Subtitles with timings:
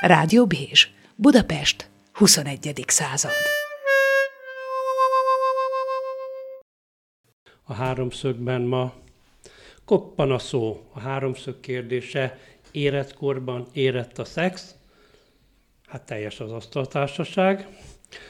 [0.00, 2.84] Rádió Bézs, Budapest, 21.
[2.86, 3.30] század.
[7.64, 8.94] A háromszögben ma
[9.84, 12.38] koppan a szó, a háromszög kérdése,
[12.70, 14.74] érett korban érett a szex,
[15.86, 17.68] hát teljes az asztaltársaság.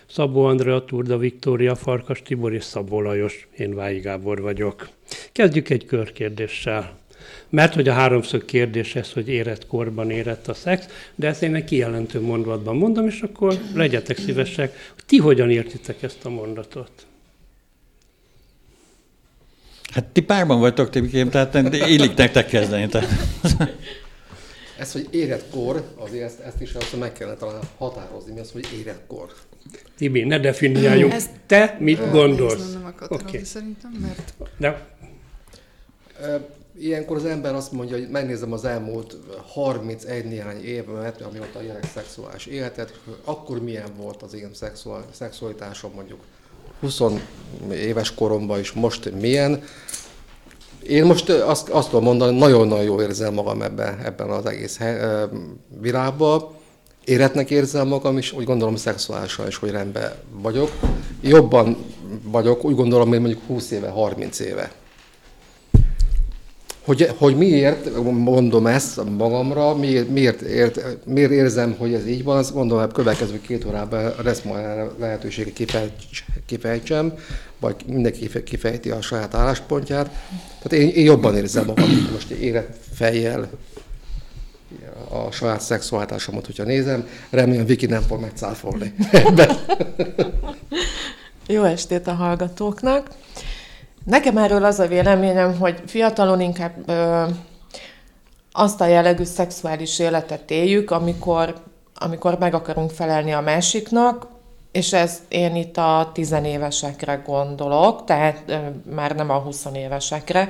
[0.07, 4.89] Szabó Andrea, Turda Viktória, Farkas Tibor és Szabó Lajos, én Vályi Gábor vagyok.
[5.32, 6.98] Kezdjük egy körkérdéssel.
[7.48, 11.54] Mert hogy a háromszög kérdés ez, hogy érett korban érett a szex, de ezt én
[11.54, 16.91] egy kijelentő mondatban mondom, és akkor legyetek szívesek, hogy ti hogyan értitek ezt a mondatot.
[19.93, 22.89] Hát ti párban vagytok, Tibikém, tehát illik nektek kezdeni.
[22.89, 23.08] Tehát.
[24.79, 28.50] Ez, hogy érett kor, azért ezt, ezt is azt meg kellene talán határozni, mi az,
[28.52, 29.32] hogy érett kor.
[29.96, 31.13] Tibi, ne definiáljuk.
[31.13, 32.72] Ezt, Te mit gondolsz?
[32.72, 33.44] Nem okay.
[33.44, 34.34] szerintem, mert...
[34.56, 34.89] De
[36.83, 39.16] Ilyenkor az ember azt mondja, hogy megnézem az elmúlt
[39.47, 44.50] 31 néhány évet, amióta élek szexuális életet, akkor milyen volt az én
[45.12, 46.20] szexualitásom mondjuk
[46.80, 47.00] 20
[47.72, 49.62] éves koromban is most milyen.
[50.86, 54.78] Én most azt, azt tudom mondani, nagyon-nagyon jól érzem magam ebben, ebben az egész
[55.80, 56.48] világban.
[57.05, 60.70] Éretnek érzem magam, és úgy gondolom szexuálisan is, hogy rendben vagyok.
[61.20, 61.77] Jobban
[62.22, 64.72] vagyok, úgy gondolom, mint mondjuk 20 éve, 30 éve.
[66.84, 72.36] Hogy, hogy miért mondom ezt magamra, miért, miért, ért, miért érzem, hogy ez így van,
[72.36, 74.64] azt gondolom, hogy következő két órában lesz majd
[74.98, 75.69] lehetőség
[76.47, 77.12] kifejtsem,
[77.61, 80.11] vagy mindenki kifejti a saját álláspontját.
[80.62, 83.51] Tehát én, én jobban érzem magam, most érett fejjel
[85.08, 87.08] a saját szexualitásomat, hogyha nézem.
[87.31, 88.95] Remélem, Viki nem fog megcáfolni.
[91.47, 93.08] Jó estét a hallgatóknak!
[94.04, 97.24] Nekem erről az a véleményem, hogy fiatalon inkább ö,
[98.52, 101.54] azt a jellegű szexuális életet éljük, amikor,
[101.94, 104.26] amikor meg akarunk felelni a másiknak,
[104.72, 108.56] és ez én itt a tizenévesekre gondolok, tehát ö,
[108.94, 110.48] már nem a 20 évesekre,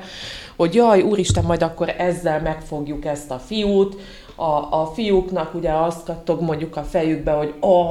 [0.55, 3.95] hogy jaj, úristen, majd akkor ezzel megfogjuk ezt a fiút,
[4.35, 7.83] a, a fiúknak ugye azt kattog mondjuk a fejükbe, hogy ó,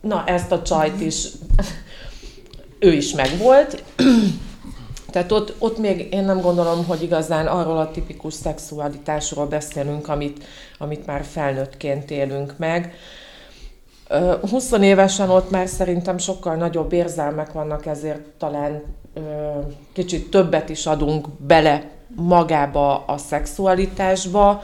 [0.00, 1.28] na ezt a csajt is,
[2.78, 3.82] ő is megvolt,
[5.10, 10.44] tehát ott, ott még én nem gondolom, hogy igazán arról a tipikus szexualitásról beszélünk, amit,
[10.78, 12.94] amit már felnőttként élünk meg.
[14.50, 18.82] 20 évesen ott már szerintem sokkal nagyobb érzelmek vannak, ezért talán
[19.92, 24.62] kicsit többet is adunk bele magába a szexualitásba.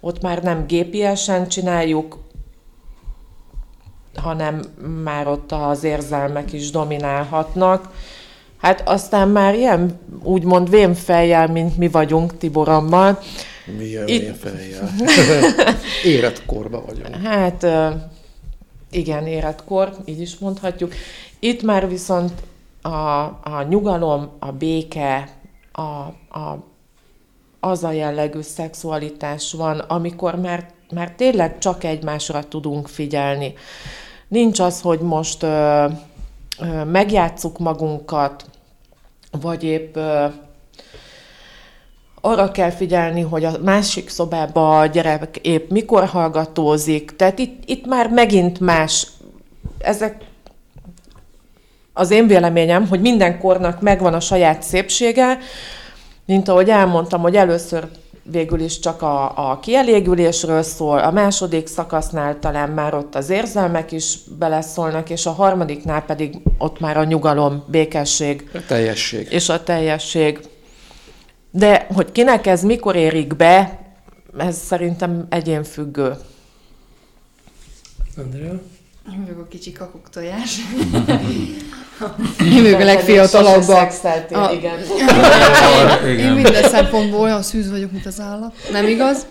[0.00, 2.18] Ott már nem gépiesen csináljuk,
[4.14, 4.62] hanem
[5.02, 7.92] már ott az érzelmek is dominálhatnak.
[8.62, 13.18] Hát aztán már ilyen úgymond vénfejjel, mint mi vagyunk Tiborammal.
[13.78, 14.20] Milyen Itt...
[14.20, 14.90] vénfejjel?
[16.04, 17.26] Életkorban vagyunk.
[17.26, 17.66] Hát
[18.90, 20.92] igen, életkor, így is mondhatjuk.
[21.38, 22.32] Itt már viszont
[22.82, 22.88] a,
[23.42, 25.28] a nyugalom, a béke,
[25.72, 25.80] a,
[26.38, 26.64] a,
[27.60, 33.54] az a jellegű szexualitás van, amikor már, már tényleg csak egymásra tudunk figyelni.
[34.28, 35.86] Nincs az, hogy most ö,
[36.86, 38.44] megjátszuk magunkat,
[39.40, 39.96] vagy épp
[42.20, 47.16] arra kell figyelni, hogy a másik szobába a gyerek épp mikor hallgatózik.
[47.16, 49.06] Tehát itt, itt már megint más.
[49.78, 50.24] Ezek
[51.92, 55.38] az én véleményem, hogy minden kornak megvan a saját szépsége,
[56.24, 57.88] mint ahogy elmondtam, hogy először
[58.32, 63.92] végül is csak a, a kielégülésről szól, a második szakasznál talán már ott az érzelmek
[63.92, 68.50] is beleszólnak, és a harmadiknál pedig ott már a nyugalom, békesség.
[68.54, 69.26] A teljesség.
[69.30, 70.40] És a teljesség.
[71.50, 73.80] De hogy kinek ez mikor érik be,
[74.38, 76.14] ez szerintem egyénfüggő.
[78.16, 78.60] Andrea?
[79.12, 80.58] Én vagyok a kicsi kakuk tojás.
[82.44, 83.68] Én vagyok a legfiatalabb.
[83.68, 84.50] A...
[84.58, 84.78] igen.
[86.18, 88.54] Én minden szempontból olyan szűz vagyok, mint az állat.
[88.70, 89.26] Nem igaz?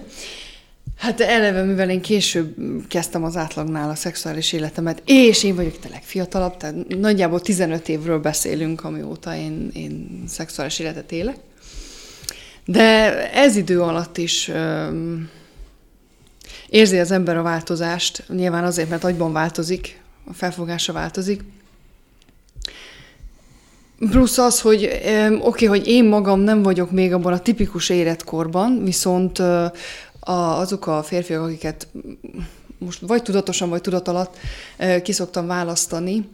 [1.02, 2.56] Hát eleve, mivel én később
[2.88, 8.20] kezdtem az átlagnál a szexuális életemet, és én vagyok a legfiatalabb, tehát nagyjából 15 évről
[8.20, 11.36] beszélünk, amióta én, én szexuális életet élek.
[12.66, 12.82] De
[13.32, 15.30] ez idő alatt is um,
[16.70, 21.42] érzi az ember a változást, nyilván azért, mert agyban változik, a felfogása változik.
[24.10, 28.84] Plusz az, hogy oké, okay, hogy én magam nem vagyok még abban a tipikus életkorban,
[28.84, 29.42] viszont
[30.20, 31.88] azok a férfiak, akiket
[32.78, 34.38] most vagy tudatosan, vagy tudat alatt
[35.04, 36.30] kiszoktam választani,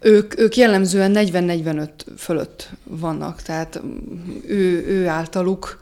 [0.00, 3.80] ők, ők jellemzően 40-45 fölött vannak, tehát
[4.46, 5.80] ő, ő általuk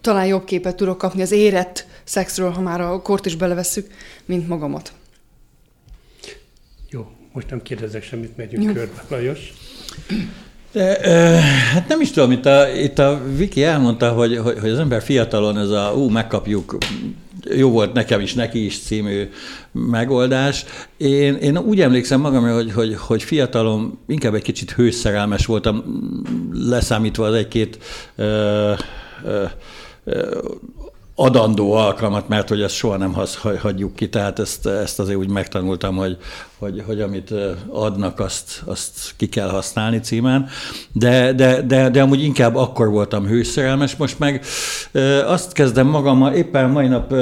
[0.00, 3.86] talán jobb képet tudok kapni az érett szexről, ha már a kort is belevesszük,
[4.24, 4.92] mint magamat.
[7.32, 8.72] Most nem kérdezek semmit, megyünk Jó.
[8.72, 9.04] körbe.
[9.08, 9.52] Lajos?
[10.72, 11.34] De, ö,
[11.72, 15.02] hát nem is tudom, itt a, itt a Viki elmondta, hogy, hogy, hogy az ember
[15.02, 16.78] fiatalon ez a ú, megkapjuk,
[17.56, 19.28] jó volt nekem is, neki is című
[19.72, 20.64] megoldás.
[20.96, 25.84] Én, én úgy emlékszem magamra, hogy, hogy, hogy fiatalon inkább egy kicsit hőszerelmes voltam,
[26.52, 27.78] leszámítva az egy-két
[28.16, 28.72] ö,
[29.24, 29.44] ö,
[31.20, 33.16] adandó alkalmat, mert hogy ezt soha nem
[33.60, 36.16] hagyjuk ki, tehát ezt, ezt azért úgy megtanultam, hogy,
[36.58, 37.34] hogy, hogy amit
[37.68, 40.48] adnak, azt, azt ki kell használni címán,
[40.92, 44.44] de, de, de, de amúgy inkább akkor voltam hőszerelmes, most meg
[45.26, 47.14] azt kezdem magammal, éppen mai nap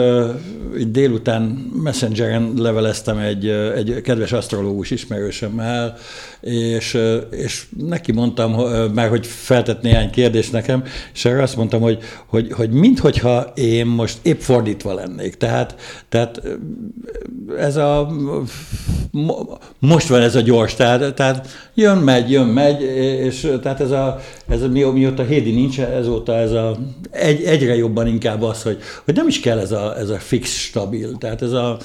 [0.87, 1.43] délután
[1.83, 5.97] Messengeren leveleztem egy, egy kedves asztrológus ismerősömmel,
[6.41, 6.99] és,
[7.31, 8.53] és neki mondtam,
[8.95, 13.87] már hogy feltett néhány kérdést nekem, és erre azt mondtam, hogy, hogy, hogy minthogyha én
[13.87, 15.37] most épp fordítva lennék.
[15.37, 15.75] Tehát,
[16.09, 16.43] tehát
[17.59, 18.11] ez a
[19.79, 22.83] most van ez a gyors, tehát, tehát jön, megy, jön, megy,
[23.25, 26.77] és tehát ez a, ez a mi, mióta Hédi nincs, ezóta ez a,
[27.11, 30.51] egy, egyre jobban inkább az, hogy, hogy nem is kell ez a, ez a fix,
[30.51, 31.79] stabil, tehát ez a,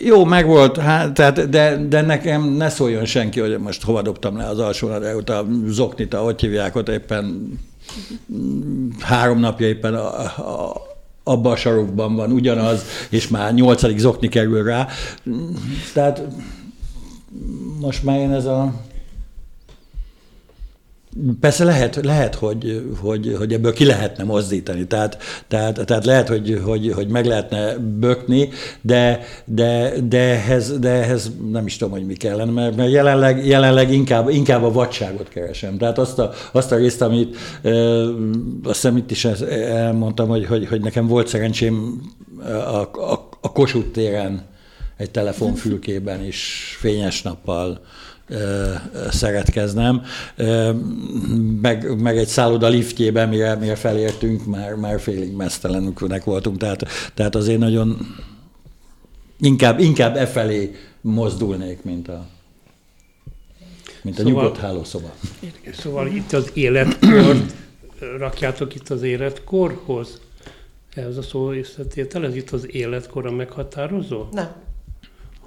[0.00, 4.48] jó, megvolt, hát, tehát, de, de nekem ne szóljon senki, hogy most hova dobtam le
[4.48, 7.58] az alsó nadrágot, a zoknit, ahogy hívják ott éppen
[9.00, 10.76] három napja éppen a, a,
[11.22, 14.88] abban a sarokban van ugyanaz, és már nyolcadik zokni kerül rá.
[15.92, 16.22] Tehát
[17.80, 18.72] most már én ez a
[21.40, 25.18] Persze lehet, lehet hogy, hogy, hogy ebből ki lehetne mozdítani, tehát,
[25.48, 28.48] tehát, tehát lehet, hogy, hogy, hogy meg lehetne bökni,
[28.80, 33.46] de, de, de, ehhez, de ehhez nem is tudom, hogy mi kellene, mert, mert jelenleg,
[33.46, 35.78] jelenleg inkább, inkább a vadságot keresem.
[35.78, 38.04] Tehát azt a, azt a részt, amit ö,
[38.64, 42.00] azt hiszem itt is elmondtam, hogy, hogy, hogy nekem volt szerencsém
[42.44, 44.42] a, a, a Kossuth téren
[44.96, 47.80] egy telefonfülkében is fényes nappal
[49.10, 50.02] szeretkeznem,
[51.60, 57.34] meg, meg egy szálloda liftjében, mire, mire felértünk, már, már félig mesztelenüknek voltunk, tehát, tehát
[57.34, 58.16] azért nagyon
[59.40, 62.26] inkább, inkább e felé mozdulnék, mint a,
[64.02, 65.14] mint a szóval, nyugodt hálószoba.
[65.72, 67.36] Szóval itt az életkor,
[68.18, 70.20] rakjátok itt az életkorhoz?
[70.94, 74.24] Ez a szó összetétel, ez itt az életkor a meghatározó?
[74.32, 74.52] Nem.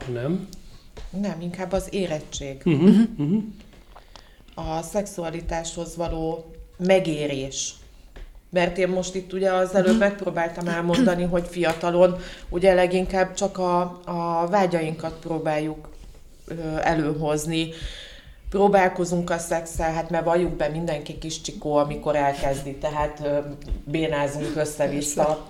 [0.06, 0.48] Ha nem?
[1.10, 2.62] Nem, inkább az érettség.
[2.66, 3.44] Uh-huh, uh-huh.
[4.56, 7.74] A szexualitáshoz való megérés.
[8.50, 12.18] Mert én most itt ugye az előbb megpróbáltam elmondani, hogy fiatalon
[12.50, 15.90] ugye leginkább csak a, a vágyainkat próbáljuk
[16.46, 17.70] ö, előhozni,
[18.50, 23.40] próbálkozunk a szexel, hát mert valljuk be mindenki kis csikó, amikor elkezdi, tehát ö,
[23.84, 25.48] bénázunk össze-vissza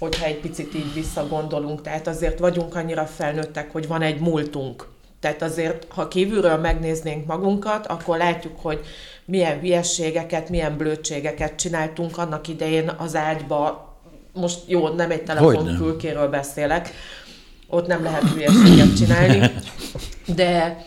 [0.00, 1.82] hogyha egy picit így visszagondolunk.
[1.82, 4.88] Tehát azért vagyunk annyira felnőttek, hogy van egy múltunk.
[5.20, 8.80] Tehát azért, ha kívülről megnéznénk magunkat, akkor látjuk, hogy
[9.24, 13.94] milyen hülyességeket, milyen blödségeket csináltunk annak idején az ágyba.
[14.32, 16.90] Most jó, nem egy telefon fülkéről beszélek,
[17.68, 19.50] ott nem lehet hülyeséget csinálni,
[20.34, 20.84] de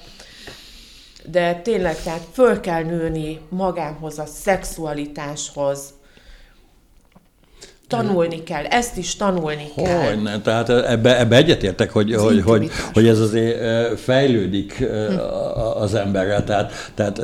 [1.30, 5.94] de tényleg, tehát föl kell nőni magához, a szexualitáshoz,
[7.98, 10.16] Tanulni kell, ezt is tanulni hogy kell.
[10.16, 14.86] Ne, tehát ebbe, ebbe egyetértek, hogy, hogy, hogy, hogy ez azért fejlődik
[15.76, 16.44] az emberrel.
[16.44, 17.22] Tehát, tehát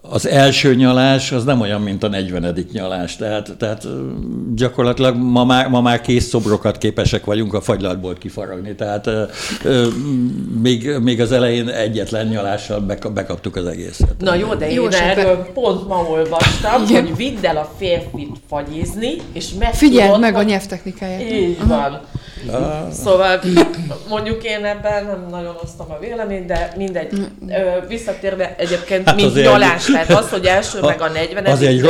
[0.00, 2.66] az első nyalás az nem olyan, mint a 40.
[2.72, 3.16] nyalás.
[3.16, 3.86] Tehát, tehát
[4.54, 8.74] gyakorlatilag ma már, ma már kész szobrokat képesek vagyunk a fagylatból kifaragni.
[8.74, 9.10] Tehát
[10.62, 12.80] még, még az elején egyetlen nyalással
[13.14, 14.14] bekaptuk az egészet.
[14.18, 15.50] Na jó, de jó, én erről be...
[15.54, 17.06] pont ma olvastam, Igen.
[17.06, 21.20] hogy vidd el a férfit fagyizni, és meg Figyeld meg a nyelvtechnikáját.
[21.20, 22.00] Így van.
[22.52, 22.90] Ah.
[22.90, 23.40] Szóval
[24.08, 27.12] mondjuk én ebben nem nagyon osztom a véleményt, de mindegy.
[27.18, 27.48] Mm.
[27.88, 31.80] Visszatérve egyébként, hát mint nyalás, tehát az, hogy első meg a 40 Az egy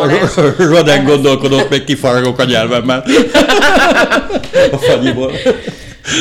[0.58, 3.04] Roden gondolkodott, még kifaragok a nyelvemmel.
[4.72, 5.32] a fagyiból.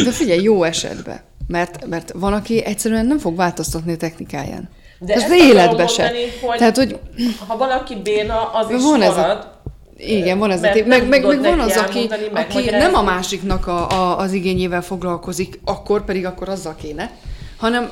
[0.03, 1.19] De figyelj, jó esetben.
[1.47, 4.69] Mert, mert van, aki egyszerűen nem fog változtatni a technikáján.
[4.99, 6.11] De ez életbe se.
[6.41, 6.99] Hogy Tehát, hogy
[7.47, 9.17] ha valaki béna, az is van marad.
[9.17, 9.55] Ez a
[9.97, 10.85] igen, van ez a tép.
[10.85, 15.59] Meg, meg, meg van az, aki, aki nem a másiknak a, a, az igényével foglalkozik,
[15.65, 17.11] akkor pedig akkor azzal kéne,
[17.57, 17.89] hanem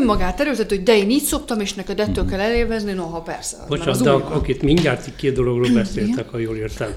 [0.00, 3.56] önmagát erőltet, hogy de én így szoptam, és neked ettől kell elélvezni, noha persze.
[3.68, 6.90] Bocsánat, de ak- itt mindjárt két dologról beszéltek, ha jól értem.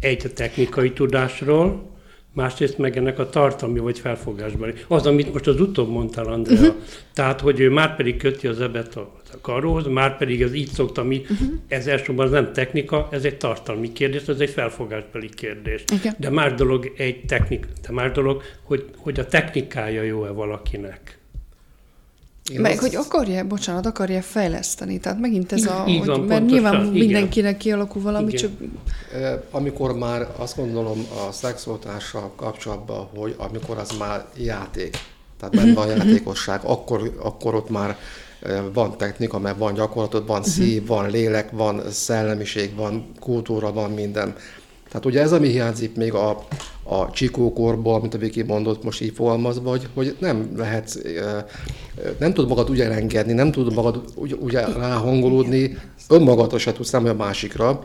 [0.00, 1.92] Egy a technikai tudásról,
[2.34, 4.72] másrészt meg ennek a tartalmi vagy felfogásbeli.
[4.88, 6.74] Az, amit most az utóbb mondtál, Andrea, uh-huh.
[7.14, 9.00] tehát, hogy ő már pedig köti az ebet a,
[9.32, 11.48] a karóhoz, már pedig ez így szokta, mi, uh-huh.
[11.68, 15.84] ez elsősorban nem technika, ez egy tartalmi kérdés, ez egy felfogásbeli kérdés.
[15.92, 16.14] Igen.
[16.18, 21.18] De más dolog egy technik, de más dolog, hogy, hogy a technikája jó-e valakinek.
[22.52, 22.78] Én Meg, az...
[22.78, 24.98] hogy akarja, bocsánat, akarja fejleszteni.
[24.98, 26.92] Tehát megint ez a, így hogy, mert nyilván igen.
[26.92, 28.40] mindenkinek kialakul valami, igen.
[28.40, 28.50] csak...
[29.50, 34.96] Amikor már azt gondolom a szexualitással kapcsolatban, hogy amikor az már játék,
[35.38, 37.96] tehát benne van játékosság, akkor, akkor ott már
[38.72, 44.36] van technika, mert van gyakorlatod, van szív, van lélek, van szellemiség, van kultúra, van minden.
[44.88, 46.46] Tehát ugye ez, ami hiányzik még a,
[46.84, 50.98] a csikókorból, amit a Viki mondott, most így fogalmazva, hogy, hogy nem lehet,
[52.18, 57.06] nem tud magad úgy elengedni, nem tud magad úgy, úgy ráhangolódni, önmagadra se tudsz nem
[57.06, 57.84] a másikra.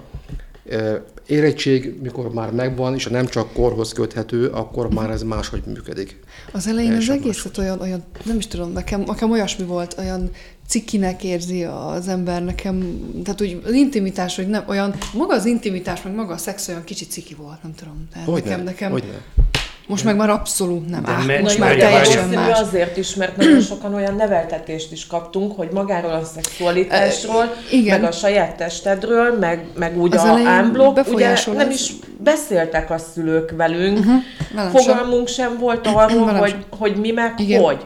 [1.26, 6.20] Érettség, mikor már megvan, és nem csak korhoz köthető, akkor már ez máshogy működik.
[6.52, 10.30] Az elején az egészet olyan, olyan, nem is tudom, nekem, nekem olyasmi volt, olyan
[10.70, 16.02] cikinek érzi az ember nekem, tehát úgy az intimitás, hogy nem olyan, maga az intimitás,
[16.02, 18.08] meg maga a szex olyan kicsi ciki volt, nem tudom.
[18.14, 19.44] Tehát hogy nekem, ne, nekem, hogy ne.
[19.88, 21.42] Most meg már abszolút nem áll.
[21.42, 22.60] Most már teljesen más.
[22.60, 28.00] azért is, mert nagyon sokan olyan neveltetést is kaptunk, hogy magáról a szexualitásról, Igen.
[28.00, 32.98] meg a saját testedről, meg, meg úgy az a ámblok, ugye nem is beszéltek a
[32.98, 34.72] szülők velünk, uh-huh.
[34.72, 37.62] fogalmunk sem, sem volt arról, hogy, hogy mi meg Igen.
[37.62, 37.84] hogy.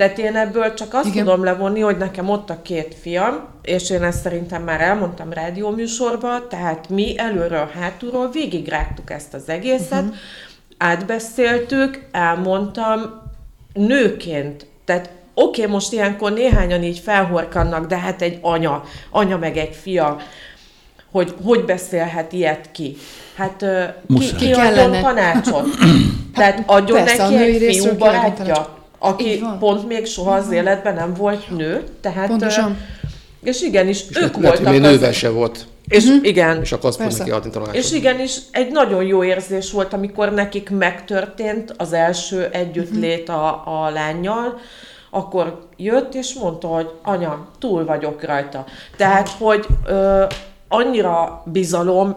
[0.00, 1.24] Tehát én ebből csak azt Igen.
[1.24, 6.42] tudom levonni, hogy nekem ott a két fiam, és én ezt szerintem már elmondtam rádióműsorban,
[6.48, 10.14] tehát mi előről, hátulról végigrágtuk ezt az egészet, uh-huh.
[10.78, 13.22] átbeszéltük, elmondtam
[13.72, 19.56] nőként, tehát oké, okay, most ilyenkor néhányan így felhorkannak, de hát egy anya, anya meg
[19.56, 20.16] egy fia,
[21.10, 22.96] hogy hogy beszélhet ilyet ki.
[23.36, 23.64] Hát
[24.18, 25.66] ki, ki adjon tanácsot?
[26.34, 28.78] Tehát adjon Persze, neki egy fiú barátja?
[29.02, 32.28] Aki pont még soha az életben nem volt nő, tehát...
[32.28, 32.78] Pontosan.
[33.42, 34.66] És igenis, és ők lehet, voltak...
[34.66, 35.66] Hogy nővel se volt.
[35.88, 36.26] És uh-huh.
[36.26, 36.60] igen.
[36.60, 37.74] És akkor azt fog neki adni tanácsot.
[37.74, 43.68] És igenis, egy nagyon jó érzés volt, amikor nekik megtörtént az első együttlét uh-huh.
[43.68, 44.60] a, a lányjal,
[45.10, 48.64] akkor jött és mondta, hogy anya, túl vagyok rajta.
[48.96, 50.24] Tehát, hogy ö,
[50.68, 52.16] annyira bizalom,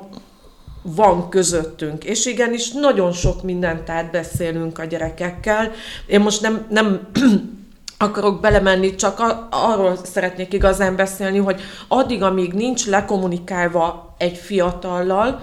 [0.83, 2.03] van közöttünk.
[2.03, 5.71] És igenis, nagyon sok mindent átbeszélünk a gyerekekkel.
[6.05, 7.07] Én most nem, nem
[7.97, 15.41] akarok belemenni, csak a, arról szeretnék igazán beszélni, hogy addig, amíg nincs lekommunikálva egy fiatallal,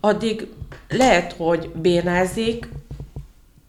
[0.00, 0.48] addig
[0.88, 2.68] lehet, hogy bénázik,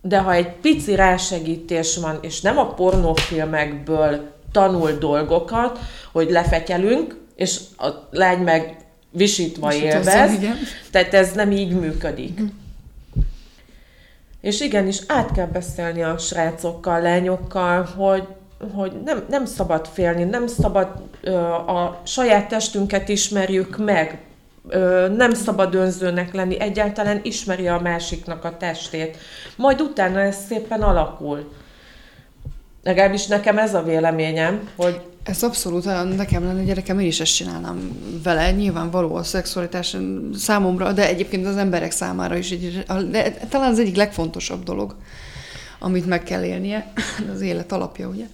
[0.02, 5.80] de ha egy pici rásegítés van, és nem a pornófilmekből tanul dolgokat,
[6.12, 8.87] hogy lefetyelünk, és a lány meg
[9.18, 10.32] visítva élvez.
[10.92, 12.32] Tehát ez nem így működik.
[12.32, 12.50] Uh-huh.
[14.42, 18.28] És igenis, át kell beszélni a srácokkal, lányokkal, hogy,
[18.74, 20.88] hogy nem, nem szabad félni, nem szabad
[21.22, 24.20] ö, a saját testünket ismerjük meg,
[24.68, 29.18] ö, nem szabad önzőnek lenni, egyáltalán ismeri a másiknak a testét.
[29.56, 31.52] Majd utána ez szépen alakul.
[32.84, 38.00] Legalábbis nekem ez a véleményem, hogy ez abszolút, nekem lenne gyerekem, én is ezt csinálnám
[38.24, 38.52] vele.
[38.52, 39.96] Nyilvánvaló a szexualitás
[40.34, 44.96] számomra, de egyébként az emberek számára is egy, de talán az egyik legfontosabb dolog,
[45.80, 46.94] amit meg kell élnie,
[47.34, 48.26] az élet alapja, ugye?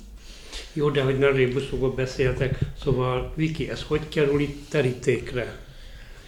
[0.74, 5.58] Jó, de hogy nem rébuszóban beszéltek, szóval Viki, ez hogy kerül itt terítékre?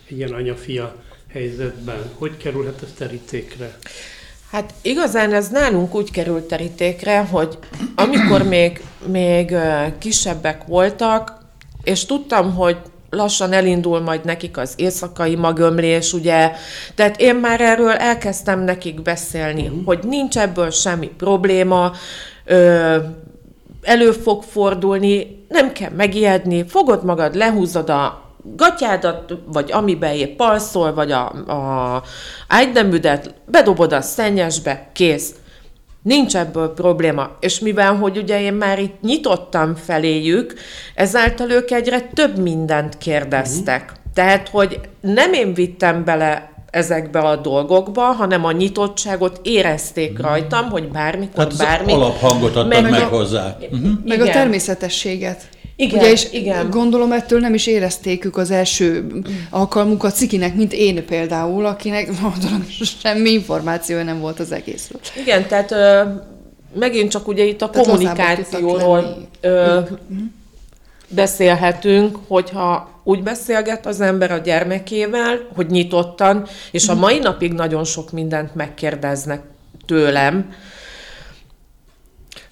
[0.07, 0.95] Ilyen anya-fia
[1.27, 2.09] helyzetben.
[2.13, 3.77] Hogy kerülhet ez terítékre?
[4.51, 7.57] Hát igazán ez nálunk úgy került terítékre, hogy
[7.95, 9.55] amikor még, még
[9.99, 11.37] kisebbek voltak,
[11.83, 12.77] és tudtam, hogy
[13.09, 16.51] lassan elindul majd nekik az éjszakai magömlés, ugye,
[16.95, 19.85] tehát én már erről elkezdtem nekik beszélni, uh-huh.
[19.85, 21.91] hogy nincs ebből semmi probléma,
[22.45, 22.97] ö,
[23.81, 28.24] elő fog fordulni, nem kell megijedni, fogod magad, lehúzod a
[28.55, 32.03] gatyádat, vagy amiben épp alszol, vagy a, a
[32.47, 35.35] ágyneműdet, bedobod a szennyesbe, kész.
[36.01, 37.29] Nincs ebből probléma.
[37.39, 40.53] És mivel, hogy ugye én már itt nyitottam feléjük,
[40.95, 43.81] ezáltal ők egyre több mindent kérdeztek.
[43.81, 44.13] Uh-huh.
[44.13, 50.25] Tehát, hogy nem én vittem bele ezekbe a dolgokba, hanem a nyitottságot érezték uh-huh.
[50.27, 51.93] rajtam, hogy bármikor, hát bármi.
[51.93, 53.57] alaphangot adtak meg, meg a, hozzá.
[53.71, 53.89] Uh-huh.
[54.05, 55.49] Meg a természetességet.
[55.75, 56.69] Igen, Ugye, és igen.
[56.69, 59.07] gondolom ettől nem is érezték ők az első
[59.49, 62.67] alkalmukat cikinek, mint én például, akinek mondom,
[63.01, 64.99] semmi információja nem volt az egészről.
[65.21, 66.01] Igen, tehát ö,
[66.79, 69.79] megint csak ugye itt a tehát kommunikációról ö,
[71.07, 77.01] beszélhetünk, hogyha úgy beszélget az ember a gyermekével, hogy nyitottan, és a mhm.
[77.01, 79.41] mai napig nagyon sok mindent megkérdeznek
[79.85, 80.53] tőlem,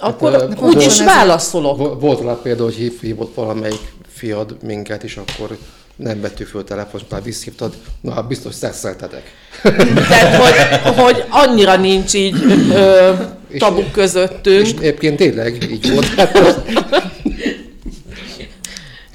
[0.03, 1.77] akkor Hát, úgy is volt- válaszolok.
[1.77, 5.57] Vo- Volt rá példa, hogy hív, hívott valamelyik fiad minket, és akkor
[5.95, 9.23] nem vettük föl telefont, már visszhívtad, na hát biztos szexeltetek.
[10.09, 12.35] Tehát, hogy, hogy annyira nincs így
[12.71, 13.11] ö,
[13.57, 14.65] tabu közöttünk.
[14.67, 16.05] És egyébként tényleg így volt.
[16.07, 16.63] Hát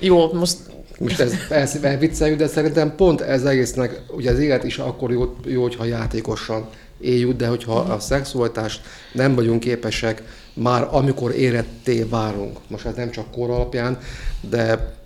[0.00, 0.56] Jó, most
[0.98, 5.36] most ez, ez elvicceljük, de szerintem pont ez egésznek, ugye az élet is akkor jó,
[5.46, 6.68] jó hogyha játékosan
[7.00, 8.80] éljük, de hogyha a szexualitást
[9.12, 10.22] nem vagyunk képesek
[10.58, 12.58] már amikor éretté válunk.
[12.68, 13.98] Most ez nem csak kor alapján,
[14.40, 14.96] de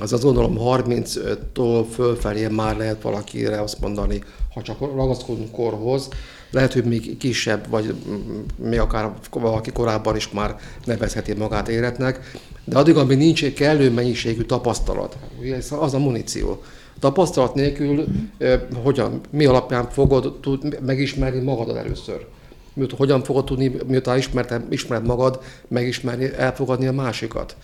[0.00, 4.22] az azt gondolom 30-tól fölfelé már lehet valakire azt mondani,
[4.54, 6.08] ha csak ragaszkodunk korhoz,
[6.50, 12.30] lehet, hogy még kisebb, vagy mm, még akár valaki korábban is már nevezheti magát éretnek,
[12.64, 15.16] de addig, amíg nincs kellő mennyiségű tapasztalat,
[15.56, 16.62] ez az a muníció.
[16.98, 18.04] Tapasztalat nélkül
[18.38, 22.26] ö, hogyan, mi alapján fogod tud megismerni magadat először?
[22.80, 27.56] Miut, hogyan fogod tudni, miután ismerted, ismered magad, megismerni, elfogadni a másikat?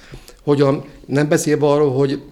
[0.45, 2.23] Hogyan, nem beszélve arról, hogy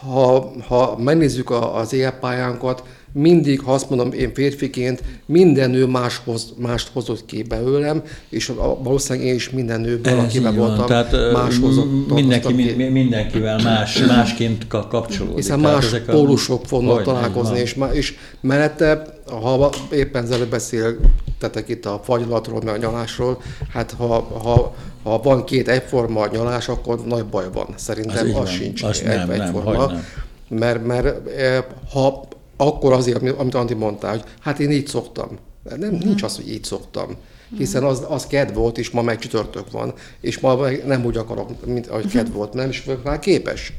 [0.00, 2.82] ha, ha megnézzük a, az életpályánkat,
[3.18, 9.28] mindig, ha azt mondom én férfiként, minden nő máshoz, mást hozott ki belőlem, és valószínűleg
[9.28, 12.08] én is minden nőből, akivel voltam, Tehát más hozott.
[12.14, 12.72] mindenki, ki.
[12.74, 15.36] mi- mindenkivel más, másként ka- kapcsolódik.
[15.36, 19.02] Hiszen Tehát más ezek a- pólusok fognak találkozni, és, má- és mellette,
[19.42, 23.40] ha éppen az előbb beszéltetek itt a fagylatról, meg a nyalásról,
[23.72, 24.06] hát ha,
[24.42, 27.66] ha, ha van két egyforma nyalás, akkor nagy baj van.
[27.74, 28.46] Az Szerintem így az, van.
[28.46, 29.86] sincs Azt egy, nem, egyforma.
[29.86, 30.04] nem.
[30.48, 35.38] Mert, mert eh, ha akkor azért, ami- amit Andi mondta, hogy hát én így szoktam.
[35.76, 36.06] Nem, Mhm.
[36.06, 37.16] nincs az, hogy így szoktam.
[37.56, 41.66] Hiszen az, az kedv volt, és ma meg csütörtök van, és ma nem úgy akarok,
[41.66, 43.72] mint ahogy kedv volt, nem is vagyok rá képes.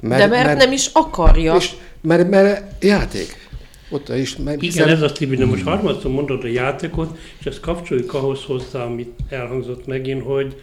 [0.00, 1.54] de mert, nem is akarja.
[1.56, 3.50] És, mert, mert játék.
[3.90, 4.36] Ott is.
[4.36, 8.42] Mert, Igen, ez az Tibi, de most harmadszor mondod a játékot, és ezt kapcsoljuk ahhoz
[8.44, 10.62] hozzá, amit elhangzott megint, hogy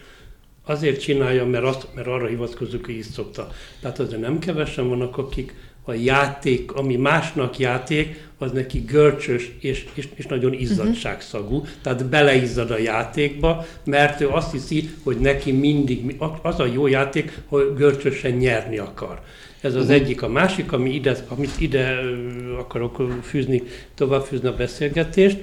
[0.64, 3.48] azért csinálja, mert, azt, mert arra hivatkozunk, hogy így szokta.
[3.80, 5.54] Tehát azért nem kevesen vannak, akik
[5.90, 11.68] a játék, ami másnak játék, az neki görcsös és, és, és nagyon izzadságszagú, uh-huh.
[11.82, 17.38] tehát beleizzad a játékba, mert ő azt hiszi, hogy neki mindig, az a jó játék,
[17.46, 19.20] hogy görcsösen nyerni akar.
[19.60, 19.96] Ez az uh-huh.
[19.96, 20.22] egyik.
[20.22, 21.98] A másik, ami ide, amit ide
[22.58, 23.62] akarok fűzni,
[23.94, 25.38] tovább fűzni a beszélgetést,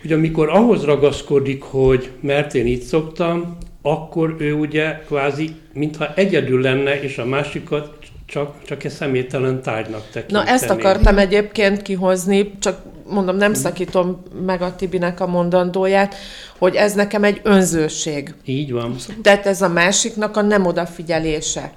[0.00, 6.60] hogy amikor ahhoz ragaszkodik, hogy mert én így szoktam, akkor ő ugye kvázi, mintha egyedül
[6.60, 10.44] lenne, és a másikat csak, csak egy személytelen tárgynak tekinteni.
[10.44, 16.14] Na ezt akartam egyébként kihozni, csak mondom, nem szakítom meg a Tibinek a mondandóját,
[16.58, 18.34] hogy ez nekem egy önzőség.
[18.44, 18.96] Így van.
[19.22, 21.72] Tehát ez a másiknak a nem odafigyelése.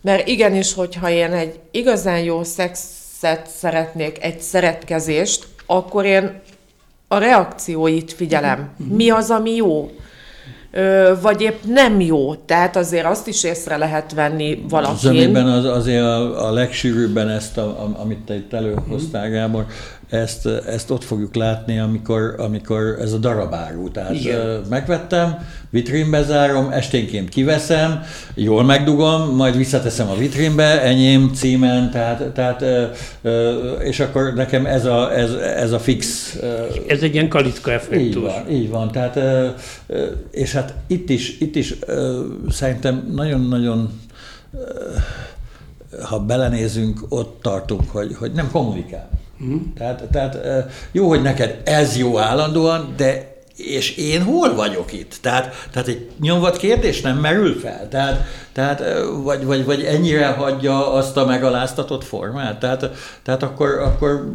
[0.00, 6.40] Mert igenis, hogyha én egy igazán jó szexet szeretnék, egy szeretkezést, akkor én
[7.08, 8.74] a reakcióit figyelem.
[8.76, 9.90] Mi az, ami jó?
[11.20, 12.34] Vagy épp nem jó.
[12.34, 15.08] Tehát azért azt is észre lehet venni valakin.
[15.08, 19.66] amiben az, azért a, a legsűrűbben ezt, a, a, amit te itt előhoztál, Gábor,
[20.08, 23.90] ezt, ezt ott fogjuk látni, amikor, amikor ez a darabáru.
[23.90, 24.62] Tehát Igen.
[24.68, 25.38] megvettem,
[25.70, 28.02] vitrínbe zárom, esténként kiveszem,
[28.34, 32.64] jól megdugom, majd visszateszem a vitrínbe, enyém, címen, tehát, tehát
[33.82, 36.36] és akkor nekem ez a, ez, ez a fix
[36.86, 38.22] Ez egy ilyen kalitka így effektus.
[38.22, 38.90] van, így van.
[38.90, 39.18] Tehát,
[40.30, 41.74] és hát itt is, itt is
[42.48, 44.00] szerintem nagyon-nagyon,
[46.02, 49.08] ha belenézünk, ott tartunk, hogy, hogy nem kommunikál.
[49.44, 49.56] Mm.
[49.76, 50.38] Tehát, tehát
[50.92, 55.18] jó, hogy neked ez jó állandóan, de és én hol vagyok itt?
[55.20, 57.88] Tehát, tehát egy nyomvat kérdés nem merül fel?
[57.88, 58.82] Tehát, tehát
[59.22, 62.58] vagy, vagy, vagy ennyire hagyja azt a megaláztatott formát?
[62.58, 62.90] Tehát,
[63.22, 64.32] tehát akkor, akkor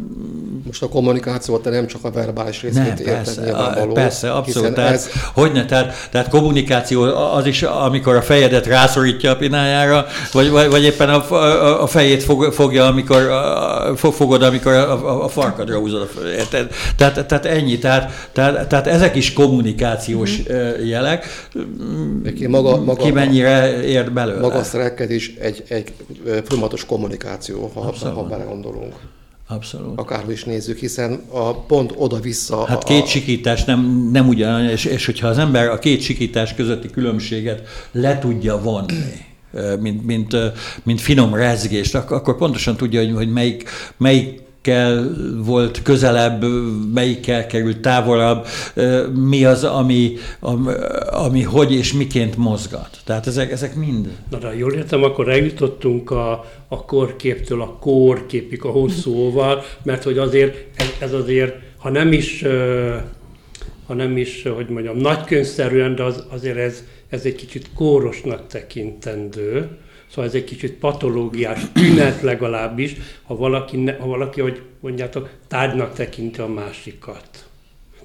[0.66, 3.90] Most a kommunikáció, te nem csak a verbális részét nem, érted persze, nyilvánvaló.
[3.90, 4.74] a, persze, abszolút.
[4.74, 7.02] Tehát, ez, Hogyne, tehát, tehát kommunikáció
[7.34, 11.86] az is, amikor a fejedet rászorítja a pinájára, vagy, vagy, vagy éppen a, a, a
[11.86, 16.08] fejét fog, fogja, amikor a, fog- fogod, amikor a, a, a farkadra húzod.
[16.38, 16.70] Érted?
[16.96, 17.78] Tehát, tehát ennyi.
[17.78, 20.86] Tehát, tehát, tehát ezek is kommunikációs mm.
[20.86, 21.48] jelek.
[22.22, 24.40] Neki maga, maga, Ki mennyire ért belőle.
[24.40, 25.92] maga a szerelkedés egy, egy
[26.24, 28.14] ö, folyamatos kommunikáció, ha, Abszolút.
[28.16, 28.94] ha belegondolunk.
[29.48, 29.98] Abszolút.
[29.98, 32.66] Akárhogy is nézzük, hiszen a pont oda-vissza...
[32.66, 36.54] Hát a, két sikítás nem, nem ugyanaz, és, és hogyha az ember a két sikítás
[36.54, 39.24] közötti különbséget le tudja vonni,
[39.80, 40.36] mint, mint,
[40.82, 46.44] mint finom rezgést, ak- akkor pontosan tudja, hogy, hogy melyik, melyik melyikkel volt közelebb,
[46.94, 48.46] melyikkel került távolabb,
[49.14, 50.72] mi az, ami, ami,
[51.10, 52.98] ami hogy és miként mozgat.
[53.04, 54.08] Tehát ezek, ezek mind.
[54.30, 60.18] Na, de jól értem, akkor eljutottunk a, a korképtől a kórképig a hosszúval, mert hogy
[60.18, 62.44] azért ez, ez azért, ha nem is,
[63.86, 69.68] ha nem is, hogy mondjam, nagykönyvszerűen, de az, azért ez, ez egy kicsit kórosnak tekintendő.
[70.12, 75.94] Szóval ez egy kicsit patológiás tünet legalábbis, ha valaki, ne, ha valaki, hogy mondjátok, tárgynak
[75.94, 77.44] tekinti a másikat.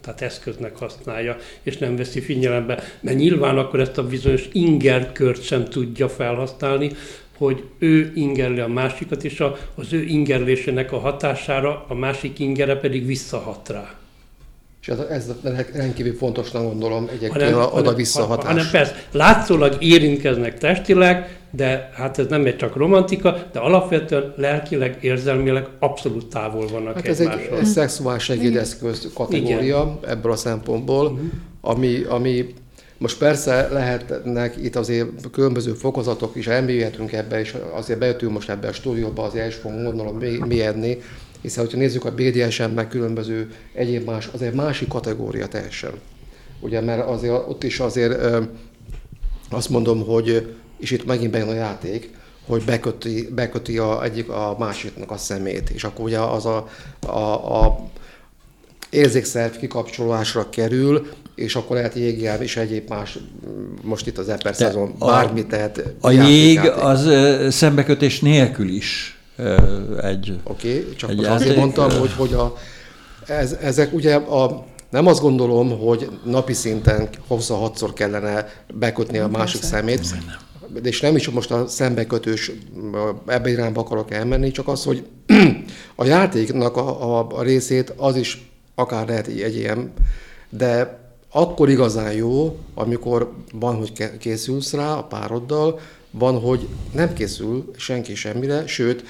[0.02, 2.84] Tehát eszköznek használja, és nem veszi figyelembe.
[3.00, 6.91] Mert nyilván akkor ezt a bizonyos ingerkört sem tudja felhasználni,
[7.38, 9.43] hogy ő ingerli a másikat, és
[9.76, 13.96] az ő ingerlésének a hatására a másik ingere pedig visszahat rá.
[14.88, 15.26] És ez, ez
[15.73, 18.45] rendkívül fontosnak gondolom egyébként a oda-vissza hatás.
[18.45, 24.97] Hanem persze, látszólag érintkeznek testileg, de hát ez nem egy csak romantika, de alapvetően lelkileg,
[25.02, 30.12] érzelmileg abszolút távol vannak hát ez egy, egy szexuális segédeszköz kategória Igen.
[30.12, 31.28] ebből a szempontból, uh-huh.
[31.62, 32.54] ami, ami
[32.97, 38.67] most persze lehetnek itt azért különböző fokozatok is, elmélyülhetünk ebbe, és azért bejöttünk most ebbe
[38.67, 40.97] a stúdióba, azért el is fogunk gondolom mélyedni,
[41.41, 45.91] hiszen hogyha nézzük a BDSM, meg különböző egyéb más, az egy másik kategória teljesen.
[46.60, 48.21] Ugye, mert azért ott is azért
[49.50, 52.10] azt mondom, hogy, és itt megint bejön a játék,
[52.45, 56.67] hogy beköti, beköti a, egyik a másiknak a szemét, és akkor ugye az a,
[57.08, 57.89] a, a
[58.89, 63.17] érzékszerv kikapcsolásra kerül, és akkor lehet jégjel és egyéb más,
[63.82, 65.84] most itt az eper szezon, bármit tehet.
[66.02, 66.84] A jég játék.
[66.84, 67.10] az
[67.54, 69.16] szembekötés nélkül is
[70.02, 72.54] egy Oké, okay, csak egy azért mondtam, hogy, hogy a,
[73.26, 79.28] ez, ezek ugye a, nem azt gondolom, hogy napi szinten hozzá hatszor kellene bekötni a
[79.28, 80.15] másik szemét,
[80.73, 82.52] de és nem is most a szembekötős
[83.26, 85.06] ebbe irányba akarok elmenni, csak az, hogy
[85.95, 89.93] a játéknak a, a, a részét az is akár lehet egy, egy ilyen,
[90.50, 91.00] de
[91.32, 95.80] akkor igazán jó, amikor van, hogy készülsz rá a pároddal,
[96.12, 99.04] van, hogy nem készül senki semmire, sőt,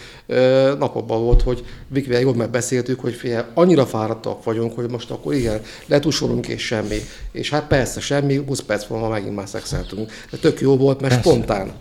[0.77, 5.61] napokban volt, hogy Vikivel jól megbeszéltük, hogy fél, annyira fáradtak vagyunk, hogy most akkor igen,
[5.85, 6.97] letusolunk és semmi.
[7.31, 10.11] És hát persze semmi, 20 perc múlva megint már szexeltünk.
[10.31, 11.29] De tök jó volt, mert persze.
[11.29, 11.71] spontán.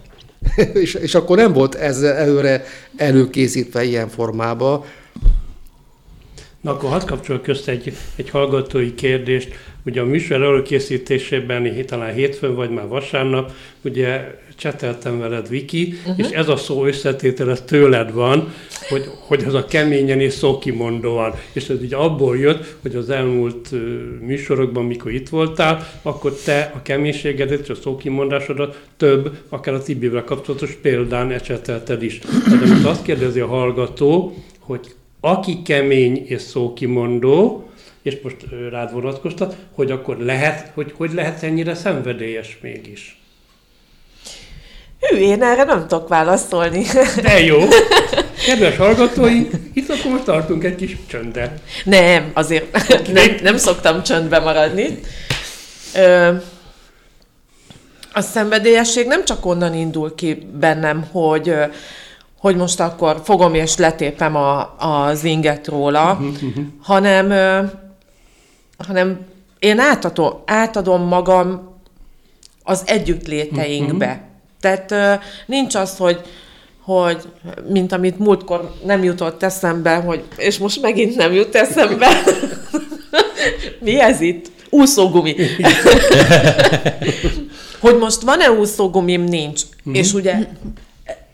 [0.82, 2.64] és, és akkor nem volt ez előre
[2.96, 4.84] előkészítve ilyen formában.
[6.60, 9.54] Na akkor hadd kapcsolok közt egy, egy hallgatói kérdést.
[9.84, 13.52] Ugye a műsor előkészítésében talán hétfőn vagy már vasárnap,
[13.82, 14.24] ugye
[14.56, 16.18] cseteltem veled, Viki, uh-huh.
[16.18, 18.52] és ez a szó összetétel, ez tőled van,
[18.88, 21.34] hogy, hogy ez a keményen és szókimondóan.
[21.52, 23.80] És ez így abból jött, hogy az elmúlt uh,
[24.20, 30.24] műsorokban, mikor itt voltál, akkor te a keménységedet és a szókimondásodat több, akár a Tibivel
[30.24, 32.18] kapcsolatos példán ecsetelted is.
[32.18, 37.68] Tehát amit azt kérdezi a hallgató, hogy aki kemény és szókimondó,
[38.02, 38.36] és most
[38.70, 43.20] rád vonatkoztat, hogy akkor lehet, hogy, hogy lehet ennyire szenvedélyes mégis.
[45.08, 46.84] Hű, én erre nem tudok válaszolni.
[47.22, 47.58] De jó.
[48.46, 51.60] Kedves hallgatóink, itt akkor most tartunk egy kis csöndet.
[51.84, 53.12] Nem, azért okay.
[53.12, 55.00] nem, nem szoktam csöndbe maradni.
[55.94, 56.32] Ö,
[58.12, 61.54] a szenvedélyesség nem csak onnan indul ki bennem, hogy
[62.46, 66.64] hogy most akkor fogom és letépem a, az inget róla, uh-huh, uh-huh.
[66.82, 67.30] hanem,
[68.86, 69.18] hanem
[69.58, 71.74] én átadom, átadom magam
[72.62, 74.28] az együttléteinkbe.
[74.66, 76.20] Tehát nincs az, hogy,
[76.82, 77.22] hogy
[77.68, 82.08] mint amit múltkor nem jutott eszembe, hogy, és most megint nem jut eszembe.
[83.80, 84.50] Mi ez itt?
[84.70, 85.36] Úszógumi.
[87.80, 89.24] hogy most van-e úszógumim?
[89.24, 89.62] Nincs.
[89.62, 89.98] Mm-hmm.
[89.98, 90.34] És ugye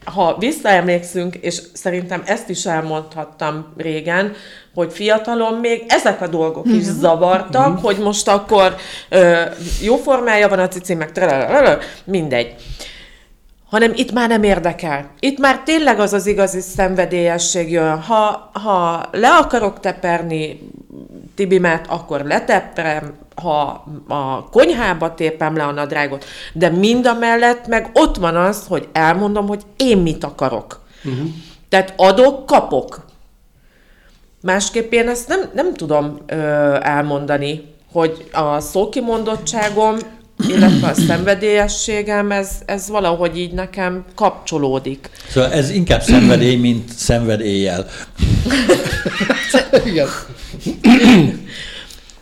[0.05, 4.35] ha visszaemlékszünk, és szerintem ezt is elmondhattam régen,
[4.75, 6.99] hogy fiatalon még ezek a dolgok is mhm.
[6.99, 7.83] zavartak, mm-hmm.
[7.83, 8.77] hogy most akkor
[9.09, 9.42] ö,
[9.83, 11.12] jó formája van a cici, meg
[12.05, 12.55] mindegy
[13.73, 15.11] hanem itt már nem érdekel.
[15.21, 18.01] Itt már tényleg az az igazi szenvedélyesség jön.
[18.01, 20.61] Ha, ha le akarok teperni
[21.35, 27.91] Tibimet, akkor leteprem, ha a konyhába tépem le a nadrágot, de mind a mellett meg
[27.93, 30.81] ott van az, hogy elmondom, hogy én mit akarok.
[31.05, 31.29] Uh-huh.
[31.69, 33.05] Tehát adok, kapok.
[34.43, 36.37] Másképp én ezt nem, nem tudom ö,
[36.83, 39.97] elmondani, hogy a szókimondottságom
[40.49, 45.11] illetve a szenvedélyességem, ez, ez valahogy így nekem kapcsolódik.
[45.29, 47.87] Szóval ez inkább szenvedély, mint szenvedéllyel.
[49.85, 50.09] Igen.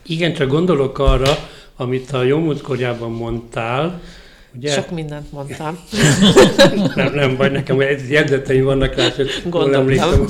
[0.07, 1.39] Igen, csak gondolok arra,
[1.77, 4.01] amit a jó múltkorjában mondtál,
[4.57, 4.71] Ugye?
[4.71, 5.79] Sok mindent mondtam.
[6.95, 9.09] nem, nem baj, nekem egy jegyzeteim vannak rá,
[9.51, 10.29] hogy emlékszem.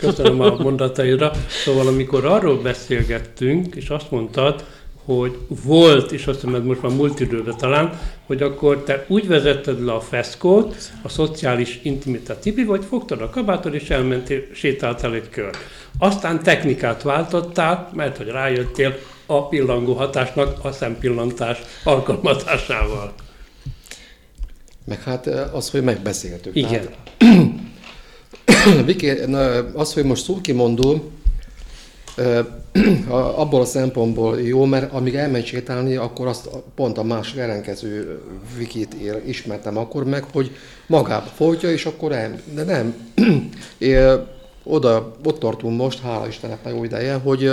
[0.00, 1.32] Köszönöm a mondataidra.
[1.64, 4.64] Szóval amikor arról beszélgettünk, és azt mondtad,
[5.06, 9.84] hogy volt, és azt mondom, most már múlt időre talán, hogy akkor te úgy vezetted
[9.84, 15.28] le a feszkót, a szociális intimitát tipi, vagy fogtad a kabátod, és elmentél, sétáltál egy
[15.30, 15.50] kör.
[15.98, 18.94] Aztán technikát váltottál, mert hogy rájöttél
[19.26, 23.12] a pillangó hatásnak a szempillantás alkalmazásával.
[24.84, 26.56] Meg hát az, hogy megbeszéltük.
[26.56, 26.88] Igen.
[28.44, 31.10] Tehát, az, hogy most szókimondó,
[33.36, 38.20] abból a szempontból jó, mert amíg elmegy sétálni, akkor azt pont a más ellenkező
[38.58, 42.94] Vikit ér, ismertem akkor meg, hogy magába folytja, és akkor el, de nem.
[43.78, 43.96] É,
[44.64, 47.52] oda, ott tartunk most, hála Istennek nagyon jó ideje, hogy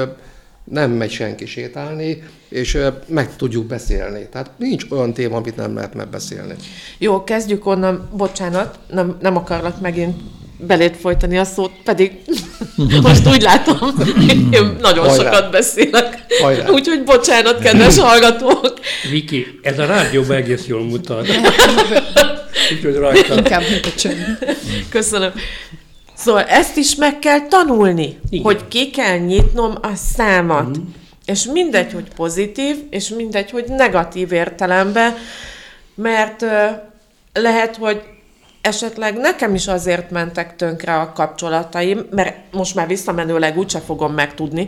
[0.63, 4.28] nem megy senki sétálni, és meg tudjuk beszélni.
[4.32, 6.56] Tehát nincs olyan téma, amit nem lehet megbeszélni.
[6.97, 10.21] Jó, kezdjük onnan, bocsánat, nem, nem akarlak megint
[10.58, 12.12] belét folytani a szót, pedig
[13.02, 13.78] most úgy látom,
[14.52, 15.24] én nagyon Hajrá.
[15.24, 16.26] sokat beszélek.
[16.72, 18.74] Úgyhogy bocsánat, kedves hallgatók.
[19.12, 21.28] Viki, ez a rádióban egész jól mutat.
[22.72, 23.36] Úgyhogy rajta.
[23.36, 24.38] Inkább, mint a csönd.
[24.89, 25.32] Köszönöm.
[26.16, 28.44] Szóval ezt is meg kell tanulni, Igen.
[28.44, 30.78] hogy ki kell nyitnom a számat.
[30.78, 30.82] Mm.
[31.26, 35.16] És mindegy, hogy pozitív, és mindegy, hogy negatív értelemben,
[35.96, 36.50] mert uh,
[37.34, 38.02] lehet, hogy
[38.63, 44.67] esetleg nekem is azért mentek tönkre a kapcsolataim, mert most már visszamenőleg úgyse fogom megtudni,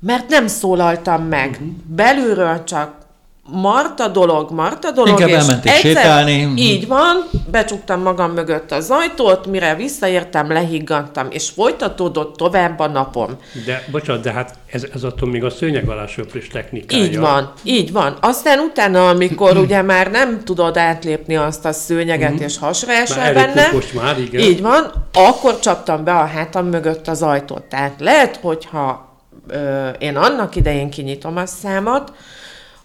[0.00, 1.50] mert nem szólaltam meg.
[1.50, 1.66] Uh-huh.
[1.86, 3.05] Belülről csak
[3.48, 6.52] Marta dolog, Marta dolog, Inkább és egyszer, sétálni.
[6.56, 13.36] Így van, becsuktam magam mögött az ajtót, mire visszaértem, lehiggantam, és folytatódott tovább a napom.
[13.66, 17.04] De, bocsánat, de hát ez, ez attól még a szőnyeg alá söprés technikája.
[17.04, 18.16] Így van, így van.
[18.20, 22.44] Aztán utána, amikor ugye már nem tudod átlépni azt a szőnyeget, mm-hmm.
[22.44, 24.40] és hasra esel benne, most már, igen.
[24.40, 27.62] így van, akkor csaptam be a hátam mögött az ajtót.
[27.62, 29.14] Tehát lehet, hogyha
[29.48, 32.12] ö, én annak idején kinyitom a számat,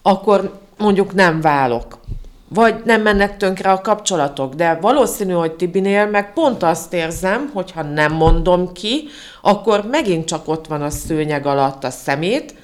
[0.02, 2.00] akkor mondjuk nem válok.
[2.48, 7.70] Vagy nem mennek tönkre a kapcsolatok, de valószínű, hogy Tibinél meg pont azt érzem, hogy
[7.70, 9.04] ha nem mondom ki,
[9.42, 12.54] akkor megint csak ott van a szőnyeg alatt a szemét,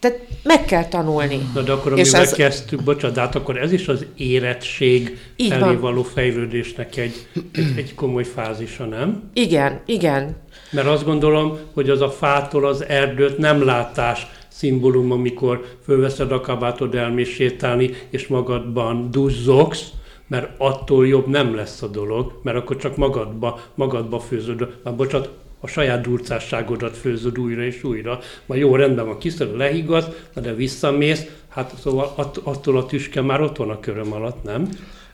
[0.00, 1.50] tehát meg kell tanulni.
[1.54, 2.32] Na de akkor amivel ez...
[2.32, 5.80] kezdtük, bocsánat, de hát akkor ez is az érettség Így felé van.
[5.80, 9.30] való fejlődésnek egy, egy, egy komoly fázisa, nem?
[9.32, 10.36] Igen, igen.
[10.70, 14.26] Mert azt gondolom, hogy az a fától az erdőt nem látás,
[14.60, 19.88] szimbólum, amikor fölveszed a kabátod elmész sétálni, és magadban duzzogsz,
[20.26, 25.30] mert attól jobb nem lesz a dolog, mert akkor csak magadba, magadba főzöd, már bocsánat,
[25.60, 28.18] a saját durcásságodat főzöd újra és újra.
[28.46, 33.56] Majd jó, rendben van, kiszorul, lehigaz, de visszamész, hát szóval attól a tüske már ott
[33.56, 34.68] van a köröm alatt, nem?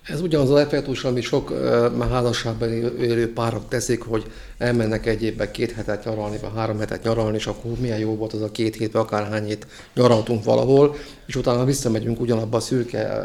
[0.09, 2.69] Ez ugyanaz az effektus, ami sok uh, házasságban
[3.01, 4.25] élő párok teszik, hogy
[4.59, 8.33] elmennek egy évben két hetet nyaralni, vagy három hetet nyaralni, és akkor milyen jó volt
[8.33, 10.95] az a két hét, vagy akárhány hét nyaraltunk valahol,
[11.27, 13.25] és utána visszamegyünk ugyanabba a szürke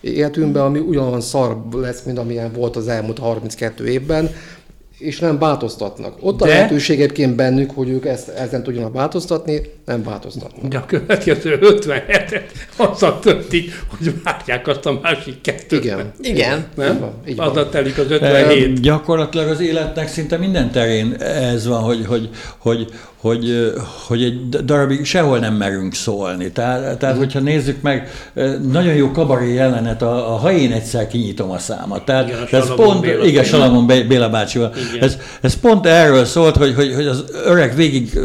[0.00, 4.30] életünkbe, ami ugyanolyan szar lesz, mint amilyen volt az elmúlt 32 évben,
[4.98, 6.18] és nem változtatnak.
[6.20, 6.44] Ott De...
[6.44, 10.70] a lehetőség egyébként bennük, hogy ők ezt, ezen tudjanak változtatni, nem változtatnak.
[10.70, 12.42] De a következő 57-et
[12.76, 15.84] azzal töltik, hogy várják azt a másik kettőt.
[15.84, 16.12] Igen.
[16.20, 16.66] Igen.
[16.74, 16.94] Nem?
[16.94, 17.48] Így van, így van.
[17.48, 18.78] Azzal telik az 57.
[18.78, 23.72] E, gyakorlatilag az életnek szinte minden terén ez van, hogy, hogy, hogy, hogy,
[24.06, 26.50] hogy egy darabig sehol nem merünk szólni.
[26.52, 28.10] Tehát, tehát hogyha nézzük meg,
[28.70, 32.04] nagyon jó kabaré jelenet, a, a ha én egyszer kinyitom a számat.
[32.04, 34.74] Tehát, igen, ez pont, Béla, igen, Salamon Béla bácsival.
[35.00, 38.18] Ez, ez pont erről szólt, hogy, hogy, hogy az öreg végig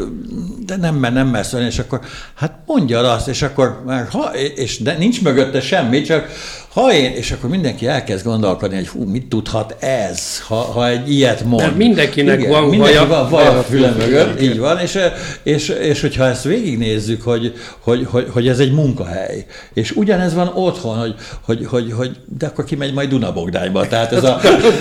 [0.72, 2.00] de nem mer, nem mer szólni, és akkor
[2.34, 6.30] hát mondja azt, és akkor már ha, és de nincs mögötte semmi, csak
[6.74, 11.12] ha én, és akkor mindenki elkezd gondolkodni, hogy hú, mit tudhat ez, ha, ha egy
[11.12, 11.62] ilyet mond.
[11.62, 15.00] Mert mindenkinek Igen, van mindenki vaja, van vaja a füle mögött, így van, és,
[15.44, 20.52] és, és hogyha ezt végignézzük, hogy, hogy, hogy, hogy ez egy munkahely, és ugyanez van
[20.56, 24.40] otthon, hogy, hogy, hogy, hogy de akkor kimegy majd Dunabogdányba, tehát ez a,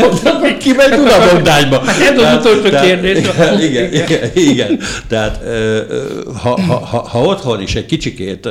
[0.59, 1.83] kimegy Dunabogdányba.
[1.87, 3.19] Ez az utolsó kérdés.
[3.19, 5.41] Igen, igen, igen, igen, tehát
[6.43, 8.49] ha, ha, ha, ha otthon is egy kicsikét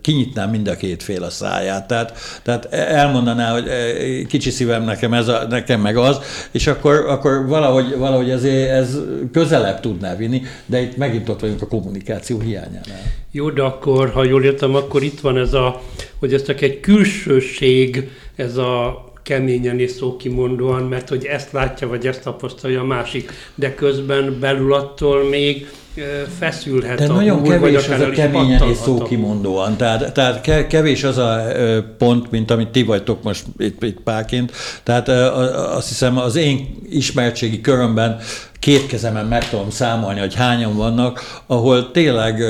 [0.00, 4.84] kinyitnám mind a két fél a száját, tehát, tehát tehát elmondaná, hogy eh, kicsi szívem
[4.84, 6.20] nekem, ez a, nekem meg az,
[6.50, 8.98] és akkor, akkor valahogy, valahogy ez, ez
[9.32, 13.02] közelebb tudná vinni, de itt megint ott vagyunk a kommunikáció hiányánál.
[13.30, 15.80] Jó, de akkor, ha jól értem, akkor itt van ez a,
[16.18, 22.06] hogy ez csak egy külsőség, ez a keményen és szókimondóan, mert hogy ezt látja, vagy
[22.06, 25.66] ezt tapasztalja a másik, de közben belül attól még
[26.38, 29.76] feszülhet De a nagyon húr, kevés vagy az a keményen és szókimondóan.
[29.76, 31.42] Tehát, tehát kevés az a
[31.98, 34.52] pont, mint amit ti vagytok most itt, itt párként.
[34.82, 35.08] Tehát
[35.76, 38.18] azt hiszem az én ismertségi körömben
[38.58, 42.42] két kezemen meg tudom számolni, hogy hányan vannak, ahol tényleg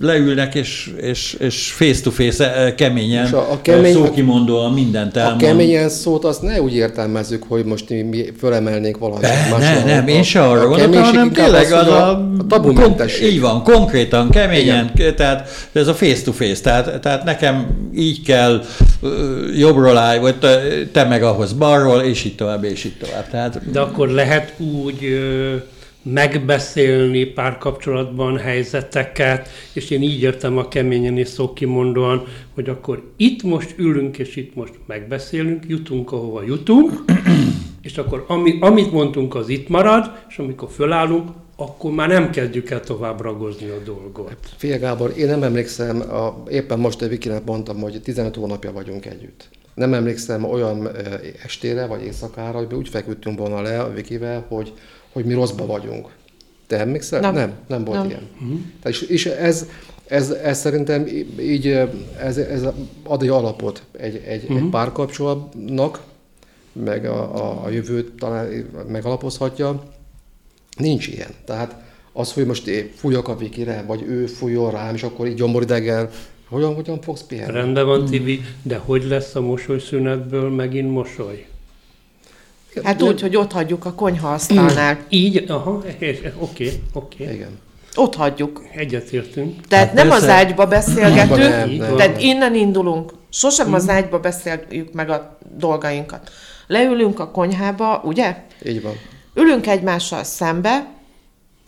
[0.00, 5.20] leülnek és, és, és face-to-face ö, keményen, És a- a a, kemény- szókimondóan mindent A
[5.20, 5.40] elmond.
[5.40, 9.22] keményen szót azt ne úgy értelmezzük, hogy most mi, mi fölemelnénk valamit.
[9.22, 9.58] Ne, másról.
[9.58, 13.32] ne, nem, A- én se arra a gondoltam, hanem tényleg az hogy a, a tabumentesség.
[13.32, 18.64] Így van, konkrétan, keményen, tehát ez a face-to-face, tehát, tehát nekem így kell
[19.56, 20.60] jobbról állj, vagy te,
[20.92, 23.30] te meg ahhoz balról, és így tovább, és így tovább.
[23.30, 25.54] Tehát De akkor lehet úgy ö,
[26.12, 33.74] megbeszélni párkapcsolatban helyzeteket, és én így értem a keményen és szókimondóan, hogy akkor itt most
[33.78, 36.92] ülünk, és itt most megbeszélünk, jutunk, ahova jutunk,
[37.82, 42.70] és akkor ami, amit mondtunk, az itt marad, és amikor fölállunk, akkor már nem kezdjük
[42.70, 44.36] el tovább ragozni a dolgot.
[44.56, 49.06] Fia Gábor, én nem emlékszem, a, éppen most a Vikinek mondtam, hogy 15 hónapja vagyunk
[49.06, 49.48] együtt.
[49.74, 50.88] Nem emlékszem olyan
[51.44, 54.72] estére vagy éjszakára, hogy úgy feküdtünk volna le a Vikivel, hogy,
[55.16, 56.08] hogy mi rosszba vagyunk.
[56.66, 57.20] Te emlékszel?
[57.20, 57.34] Nem.
[57.34, 58.08] nem, nem volt Nem.
[58.08, 58.28] ilyen.
[58.82, 59.66] Tehát és, és ez,
[60.06, 61.06] ez, ez szerintem
[61.40, 61.66] így
[62.18, 62.66] ez, ez
[63.02, 64.56] ad egy alapot egy, egy, uh-huh.
[64.56, 66.02] egy párkapcsolatnak,
[66.72, 69.82] meg a, a, a jövőt talán megalapozhatja.
[70.78, 71.30] Nincs ilyen.
[71.44, 71.76] Tehát
[72.12, 76.10] az, hogy most én fújok a Vikire, vagy ő fújjon rám, és akkor így gyomoridegel,
[76.48, 77.52] hogyan, hogyan fogsz pihenni?
[77.52, 81.46] Rendben van, Tibi, de hogy lesz a mosolyszünetből megint mosoly?
[82.84, 84.98] Hát úgy, hogy ott hagyjuk a konyhaasztalnál.
[85.08, 87.24] Így, aha, oké, oké, oké.
[87.24, 87.58] Igen.
[87.94, 88.62] Ott hagyjuk.
[88.72, 89.66] Egyetértünk.
[89.66, 90.34] Tehát Hát nem az persze.
[90.34, 91.96] ágyba beszélgetünk, Nem, nem.
[91.96, 93.12] tehát innen indulunk.
[93.30, 96.30] Sosem az ágyba beszéljük meg a dolgainkat.
[96.66, 98.36] Leülünk a konyhába, ugye?
[98.64, 98.92] Így van.
[99.34, 100.86] Ülünk egymással szembe,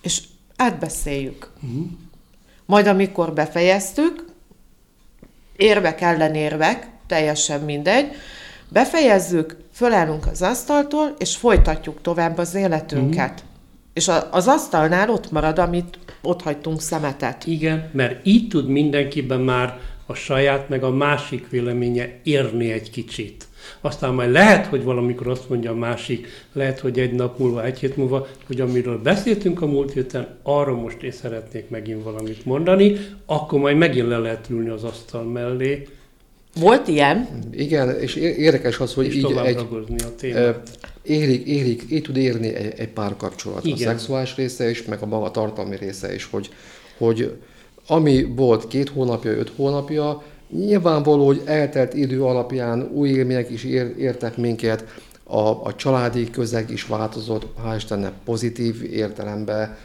[0.02, 0.20] és
[0.56, 1.50] átbeszéljük.
[2.66, 4.24] Majd amikor befejeztük,
[5.56, 8.06] érvek ellenérvek, teljesen mindegy,
[8.68, 13.44] befejezzük, fölállunk az asztaltól, és folytatjuk tovább az életünket.
[13.92, 17.46] És a, az asztalnál ott marad, amit ott hagytunk szemetet.
[17.46, 23.44] Igen, mert így tud mindenkiben már a saját meg a másik véleménye érni egy kicsit.
[23.80, 27.78] Aztán majd lehet, hogy valamikor azt mondja a másik, lehet, hogy egy nap múlva, egy
[27.78, 32.96] hét múlva, hogy amiről beszéltünk a múlt héten, arra most én szeretnék megint valamit mondani,
[33.26, 35.88] akkor majd megint le lehet ülni az asztal mellé,
[36.54, 37.28] Volt ilyen?
[37.50, 40.68] Igen, és érdekes az, hogy és így egy, a témát.
[41.02, 43.64] érik, érik, így tud érni egy, egy párkapcsolat.
[43.64, 43.78] A Igen.
[43.78, 46.50] szexuális része is, meg a maga tartalmi része is, hogy,
[46.98, 47.36] hogy
[47.86, 53.94] ami volt két hónapja, öt hónapja, nyilvánvaló, hogy eltelt idő alapján új élmények is ér,
[53.98, 54.84] értek minket,
[55.24, 59.76] a, a családi közeg is változott, hál' Istennek pozitív értelemben,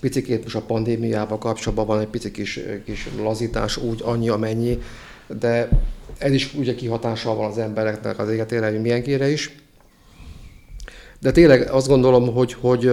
[0.00, 4.78] picikét most a pandémiával kapcsolatban van egy pici kis, kis lazítás, úgy annyi, amennyi,
[5.38, 5.68] de
[6.18, 9.54] ez is ugye kihatással van az embereknek az életére, hogy milyenkére is.
[11.20, 12.92] De tényleg azt gondolom, hogy, hogy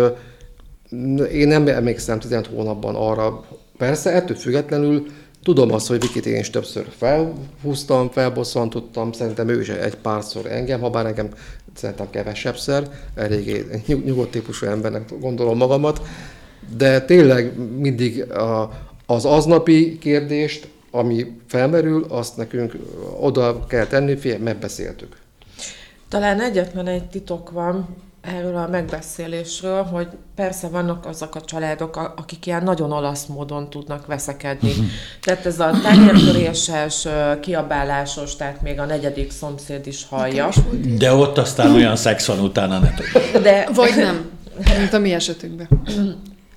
[1.32, 3.46] én nem emlékszem 15 hónapban arra,
[3.78, 5.06] persze ettől függetlenül
[5.44, 10.80] tudom azt, hogy Vikit én is többször felhúztam, felbosszantottam, szerintem ő is egy párszor engem,
[10.80, 11.30] ha bár engem
[11.76, 16.02] szerintem kevesebbszer, eléggé nyug- nyugodt típusú embernek gondolom magamat,
[16.78, 18.72] de tényleg mindig a,
[19.06, 22.76] az aznapi kérdést, ami felmerül, azt nekünk
[23.20, 25.18] oda kell tenni, figyelj, megbeszéltük.
[26.10, 27.88] Talán egyetlen egy titok van
[28.22, 34.06] erről a megbeszélésről, hogy persze vannak azok a családok, akik ilyen nagyon olasz módon tudnak
[34.06, 34.72] veszekedni.
[35.22, 37.08] Tehát ez a tányértöréses,
[37.42, 40.50] kiabálásos, tehát még a negyedik szomszéd is hallja.
[40.98, 42.94] de ott aztán olyan szex van utána, ne.
[43.42, 44.30] De Vagy nem,
[44.78, 45.68] mint a mi esetünkben.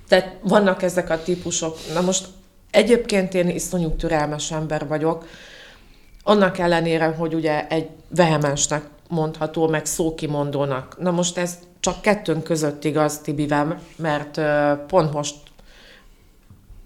[0.07, 1.77] Tehát vannak ezek a típusok.
[1.93, 2.27] Na most
[2.71, 5.25] egyébként én iszonyú türelmes ember vagyok,
[6.23, 10.95] annak ellenére, hogy ugye egy vehemensnek mondható, meg szókimondónak.
[10.99, 14.41] Na most ez csak kettőnk között igaz Tibivel, mert
[14.87, 15.35] pont most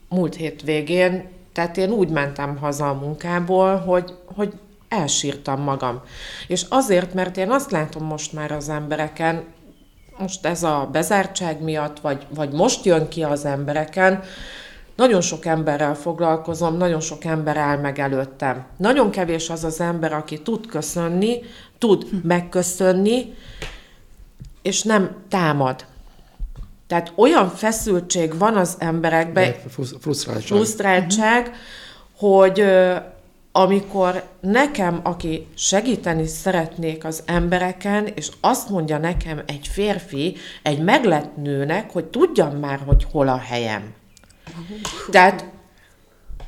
[0.09, 4.53] múlt hét végén, tehát én úgy mentem haza a munkából, hogy, hogy
[4.89, 6.01] elsírtam magam.
[6.47, 9.43] És azért, mert én azt látom most már az embereken,
[10.17, 14.23] most ez a bezártság miatt, vagy, vagy most jön ki az embereken,
[14.95, 18.65] nagyon sok emberrel foglalkozom, nagyon sok ember áll meg előttem.
[18.77, 21.39] Nagyon kevés az az ember, aki tud köszönni,
[21.77, 23.33] tud megköszönni,
[24.61, 25.85] és nem támad.
[26.87, 30.57] Tehát olyan feszültség van az emberekben, Frusz- Frusztráltság.
[30.57, 31.51] frusztráltság,
[32.17, 32.95] hogy ö,
[33.51, 41.35] amikor nekem, aki segíteni szeretnék az embereken, és azt mondja nekem egy férfi, egy meglett
[41.35, 43.93] nőnek, hogy tudjam már, hogy hol a helyem.
[45.11, 45.45] Tehát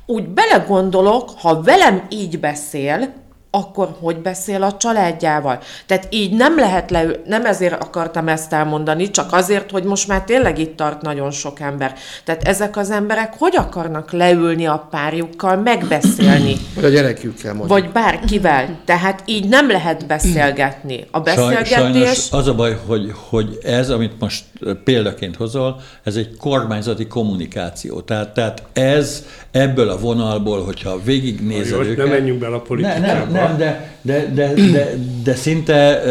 [0.05, 3.13] úgy belegondolok, ha velem így beszél,
[3.57, 5.59] akkor hogy beszél a családjával?
[5.85, 10.23] Tehát így nem lehet leül, nem ezért akartam ezt elmondani, csak azért, hogy most már
[10.23, 11.93] tényleg itt tart nagyon sok ember.
[12.23, 16.55] Tehát ezek az emberek hogy akarnak leülni a párjukkal, megbeszélni?
[16.75, 17.79] Vagy a gyerekükkel mondjuk.
[17.79, 18.79] Vagy bárkivel.
[18.85, 21.07] Tehát így nem lehet beszélgetni.
[21.11, 21.69] A beszélgetés...
[21.69, 24.43] sajnos az a baj, hogy, hogy ez, amit most
[24.83, 28.01] példaként hozol, ez egy kormányzati kommunikáció.
[28.01, 32.05] Tehát, tehát ez ebből a vonalból, hogyha végignézed Most őket...
[32.05, 33.31] nem menjünk bele a Ne, politikába.
[33.31, 34.93] nem, nem, de, de, de, de,
[35.23, 36.01] de szinte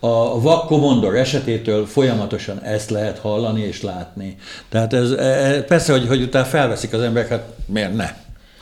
[0.00, 4.36] a vakkomondor esetétől folyamatosan ezt lehet hallani és látni.
[4.68, 8.08] Tehát ez, e, persze, hogy, hogy utána felveszik az emberek, hát miért ne?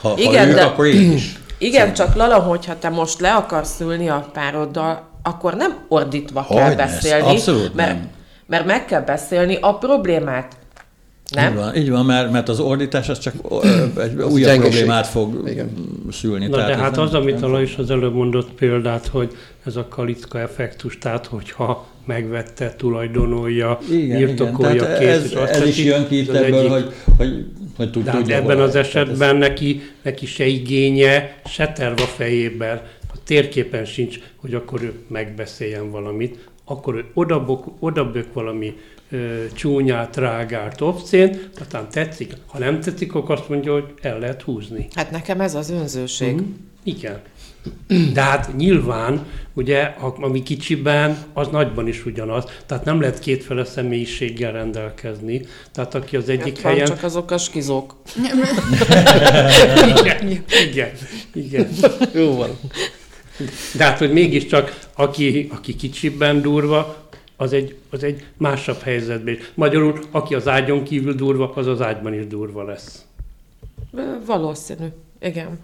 [0.01, 1.39] Ha, Igen, ha ők, de- akkor én is.
[1.59, 6.63] Igen, csak Lala, hogyha te most le akarsz ülni a pároddal, akkor nem ordítva kell
[6.67, 8.09] Hogyne, ez beszélni, abszolút mert, nem.
[8.47, 10.53] mert meg kell beszélni a problémát.
[11.35, 11.51] Nem?
[11.53, 13.35] Így van, így van mert, mert az ordítás az csak
[14.03, 14.59] egy újabb gyengeség.
[14.61, 15.71] problémát fog Igen.
[16.11, 16.47] szülni.
[16.47, 19.77] Na de ez hát nem- az, amit a Lajos az előbb mondott példát, hogy ez
[19.77, 24.85] a kalicka effektus, tehát hogyha megvette, tulajdonolja, Igen, birtokolja, igen.
[24.85, 27.45] Tehát kész, ez, ez is jön ki ez itt az ebből, egyik- hogy, hogy,
[27.77, 28.71] hogy tud, De hát tudja, ebben az.
[28.73, 32.81] Tehát esetben neki, neki se igénye, se terv a fejében,
[33.15, 38.75] a térképen sincs, hogy akkor ő megbeszéljen valamit, akkor ő odabok, odabök valami
[39.53, 42.33] csúnyát, rágált obszént, aztán tetszik.
[42.47, 44.89] Ha nem tetszik, akkor azt mondja, hogy el lehet húzni.
[44.95, 46.35] Hát nekem ez az önzőség.
[46.35, 46.45] Mhm.
[46.83, 47.21] Igen.
[48.13, 52.45] De hát nyilván, ugye, ami kicsiben, az nagyban is ugyanaz.
[52.67, 55.47] Tehát nem lehet kétfele személyiséggel rendelkezni.
[55.73, 56.87] Tehát aki az egyik Hát helyen...
[56.87, 57.97] csak azok a skizók.
[60.01, 60.91] Igen, igen,
[61.33, 61.69] igen.
[62.15, 62.51] Jó van.
[63.77, 67.06] De hát, hogy mégiscsak, aki, aki kicsiben durva,
[67.37, 69.53] az egy, az egy másabb helyzetben is.
[69.55, 73.05] Magyarul, aki az ágyon kívül durva, az az ágyban is durva lesz.
[74.27, 74.87] Valószínű.
[75.21, 75.59] Igen.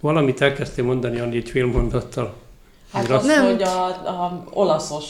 [0.00, 2.34] Valamit elkezdtél mondani, Andi, egy fél mondattal.
[2.92, 3.44] Hát Rossz- az, Nem.
[3.44, 5.04] hogy a, a olaszos.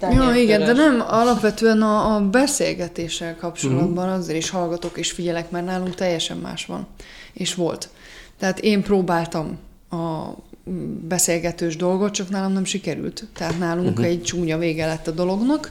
[0.00, 5.64] Ja, igen, de nem, alapvetően a, a beszélgetéssel kapcsolatban azért is hallgatok és figyelek, mert
[5.66, 6.86] nálunk teljesen más van,
[7.32, 7.88] és volt.
[8.38, 9.58] Tehát én próbáltam
[9.90, 10.30] a
[11.08, 13.28] beszélgetős dolgot, csak nálam nem sikerült.
[13.34, 14.06] Tehát nálunk uh-huh.
[14.06, 15.68] egy csúnya vége lett a dolognak.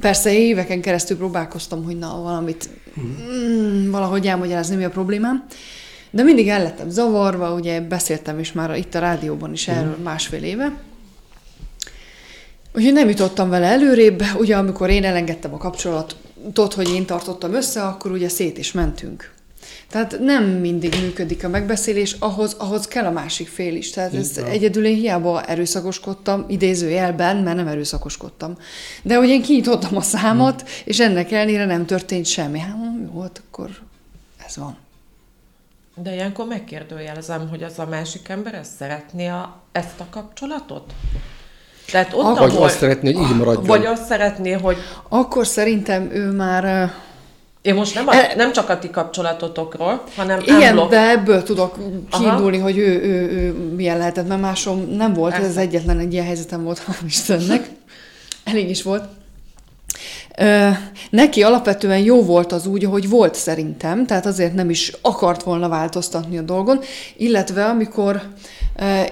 [0.00, 2.68] Persze éveken keresztül próbálkoztam, hogy na, valamit
[3.00, 5.44] mm, valahogy elmagyarázni, mi a problémám.
[6.10, 10.42] De mindig el lettem zavarva, ugye beszéltem is már itt a rádióban is erről másfél
[10.42, 10.72] éve,
[12.74, 17.82] Úgyhogy nem jutottam vele előrébb, ugye amikor én elengedtem a kapcsolatot, hogy én tartottam össze,
[17.82, 19.32] akkor ugye szét is mentünk.
[19.90, 23.90] Tehát nem mindig működik a megbeszélés, ahhoz, ahhoz kell a másik fél is.
[23.90, 28.56] Tehát ez egyedül én hiába erőszakoskodtam, idézőjelben, mert nem erőszakoskodtam.
[29.02, 32.58] De hogy én kinyitottam a számot, és ennek ellenére nem történt semmi.
[32.58, 33.70] Hát mondom, jó, hát akkor
[34.46, 34.76] ez van.
[35.94, 40.92] De ilyenkor megkérdőjelezem, hogy az a másik ember ezt szeretné a, ezt a kapcsolatot?
[41.90, 43.66] Tehát ott, Vagy ahol, azt szeretné, hogy így maradjon.
[43.66, 44.76] Vagy azt szeretné, hogy
[45.08, 46.92] Akkor szerintem ő már...
[47.62, 51.42] én most nem, a, E- nem csak a ti kapcsolatotokról, hanem Igen, unblock- de ebből
[51.42, 51.78] tudok
[52.10, 52.22] Aha.
[52.22, 56.12] kiindulni, hogy ő, ő, ő milyen lehetett, mert másom nem volt, ez az egyetlen egy
[56.12, 57.70] ilyen helyzetem volt, hál' Istennek.
[58.44, 59.04] Elég is volt.
[60.38, 60.68] Ö,
[61.10, 65.68] neki alapvetően jó volt az úgy, ahogy volt szerintem, tehát azért nem is akart volna
[65.68, 66.80] változtatni a dolgon,
[67.16, 68.22] illetve amikor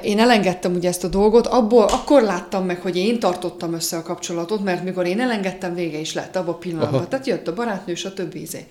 [0.03, 4.03] én elengedtem ugye ezt a dolgot, abból akkor láttam meg, hogy én tartottam össze a
[4.03, 7.01] kapcsolatot, mert mikor én elengedtem, vége is lett abban a pillanatban.
[7.01, 7.09] Aha.
[7.09, 8.67] Tehát jött a barátnő, és a többi izé.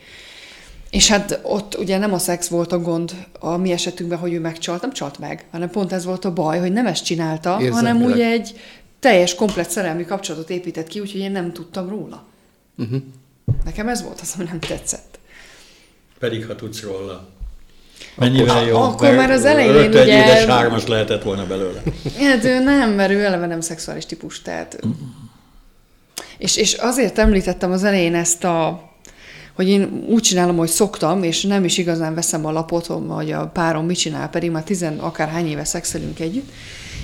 [0.89, 4.39] És hát ott ugye nem a szex volt a gond a mi esetünkben, hogy ő
[4.39, 7.65] megcsalt, nem csalt meg, hanem pont ez volt a baj, hogy nem ezt csinálta, hanem
[7.65, 8.15] Érzelmileg.
[8.15, 8.59] ugye egy
[8.99, 12.23] teljes, komplet szerelmi kapcsolatot épített ki, úgyhogy én nem tudtam róla.
[12.77, 13.01] Uh-huh.
[13.65, 15.19] Nekem ez volt az, ami nem tetszett.
[16.19, 17.29] Pedig ha tudsz róla.
[18.19, 18.77] Mennyivel jó.
[18.81, 21.81] akkor már az elején ugye- édes hármas lehetett volna belőle.
[22.19, 24.79] Hát ő nem, mert ő eleve nem szexuális típus, tehát...
[26.37, 28.87] És, és azért említettem az elején ezt a
[29.55, 33.47] hogy én úgy csinálom, hogy szoktam, és nem is igazán veszem a lapot, hogy a
[33.47, 36.49] párom mit csinál, pedig már tizen akárhány éve szexelünk együtt,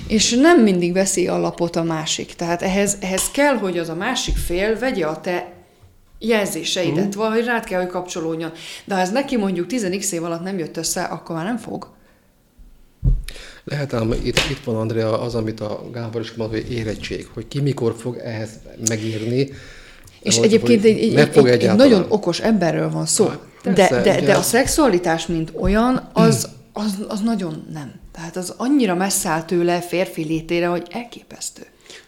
[0.06, 2.34] és nem mindig veszi a lapot a másik.
[2.34, 5.52] Tehát ehhez, ehhez kell, hogy az a másik fél vegye a te
[6.18, 7.14] jelzéseidet, uh.
[7.14, 8.52] valahogy rád kell, hogy kapcsolódjon.
[8.84, 11.88] De ha ez neki mondjuk 10x év alatt nem jött össze, akkor már nem fog.
[13.64, 17.48] Lehet ám, itt, itt van Andrea az, amit a Gábor is mondott, hogy érettség, hogy
[17.48, 18.50] ki mikor fog ehhez
[18.88, 19.48] megírni.
[20.20, 23.30] És hogy- egyébként hogy egy, egy, fog egy, egy nagyon okos emberről van szó.
[23.62, 27.92] De, persze, de, ugye de a szexualitás, mint olyan, az, az, az nagyon nem.
[28.12, 31.62] Tehát az annyira messze áll tőle férfi létére, hogy elképesztő.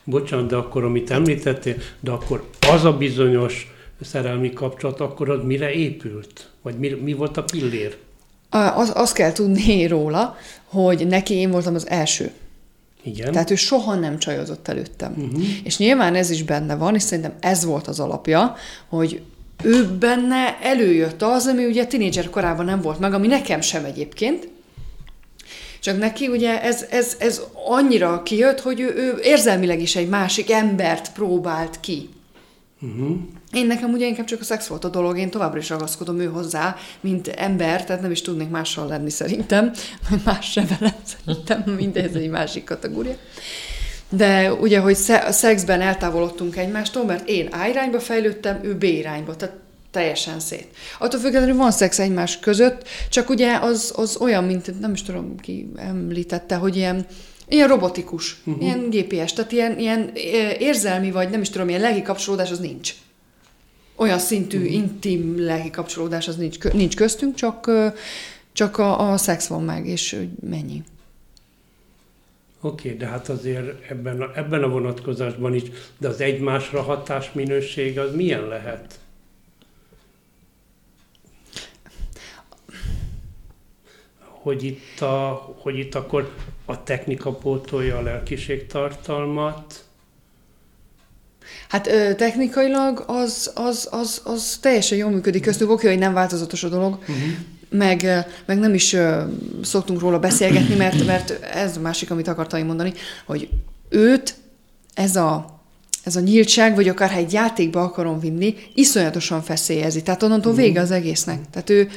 [0.05, 3.73] Bocsánat, de akkor, amit említettél, de akkor az a bizonyos
[4.05, 6.51] szerelmi kapcsolat, akkor az mire épült?
[6.63, 7.97] Vagy mi, mi volt a pillér?
[8.51, 12.31] Az, azt kell tudni róla, hogy neki én voltam az első.
[13.03, 13.33] Igen.
[13.33, 15.15] Tehát ő soha nem csajozott előttem.
[15.17, 15.43] Uh-huh.
[15.65, 18.55] És nyilván ez is benne van, és szerintem ez volt az alapja,
[18.89, 19.23] hogy
[19.63, 24.49] ő benne előjött az, ami ugye tinédzser korában nem volt meg, ami nekem sem egyébként,
[25.81, 30.51] csak neki ugye ez, ez, ez annyira kijött, hogy ő, ő érzelmileg is egy másik
[30.51, 32.09] embert próbált ki.
[32.81, 33.17] Uh-huh.
[33.53, 36.27] Én nekem ugye inkább csak a szex volt a dolog, én továbbra is ragaszkodom ő
[36.27, 39.73] hozzá, mint ember, tehát nem is tudnék mással lenni szerintem,
[40.11, 43.17] vagy más se vele szerintem, mindez egy másik kategória.
[44.09, 49.37] De ugye, hogy a szexben eltávolodtunk egymástól, mert én A irányba fejlődtem, ő B irányba,
[49.37, 49.57] tehát
[49.91, 50.69] teljesen szét.
[50.99, 55.37] Attól függetlenül van szex egymás között, csak ugye az, az olyan, mint nem is tudom,
[55.37, 57.07] ki említette, hogy ilyen,
[57.49, 58.63] ilyen robotikus, uh-huh.
[58.63, 60.11] ilyen GPS, tehát ilyen, ilyen
[60.59, 62.95] érzelmi, vagy nem is tudom, ilyen lelki kapcsolódás az nincs.
[63.97, 64.73] Olyan szintű, uh-huh.
[64.73, 67.71] intim lelki kapcsolódás az nincs, nincs köztünk, csak,
[68.53, 70.83] csak a, a szex van meg, és mennyi.
[72.61, 75.63] Oké, okay, de hát azért ebben a, ebben a vonatkozásban is,
[75.99, 78.99] de az egymásra hatás minőség az milyen lehet?
[84.49, 86.35] Hogy itt, a, hogy itt akkor
[86.65, 89.85] a technika pótolja a lelkiségtartalmat?
[91.69, 96.65] Hát ö, technikailag az, az, az, az teljesen jól működik köztük, oké, hogy nem változatos
[96.65, 97.17] a dolog, uh-huh.
[97.69, 99.23] meg, meg nem is ö,
[99.63, 102.93] szoktunk róla beszélgetni, mert, mert ez a másik, amit akartam mondani,
[103.27, 103.49] hogy
[103.89, 104.35] őt
[104.95, 105.61] ez a,
[106.05, 110.03] ez a nyíltság, vagy akár ha egy játékba akarom vinni, iszonyatosan feszélyezi.
[110.03, 110.67] Tehát onnantól uh-huh.
[110.67, 111.39] vége az egésznek.
[111.51, 111.89] Tehát ő,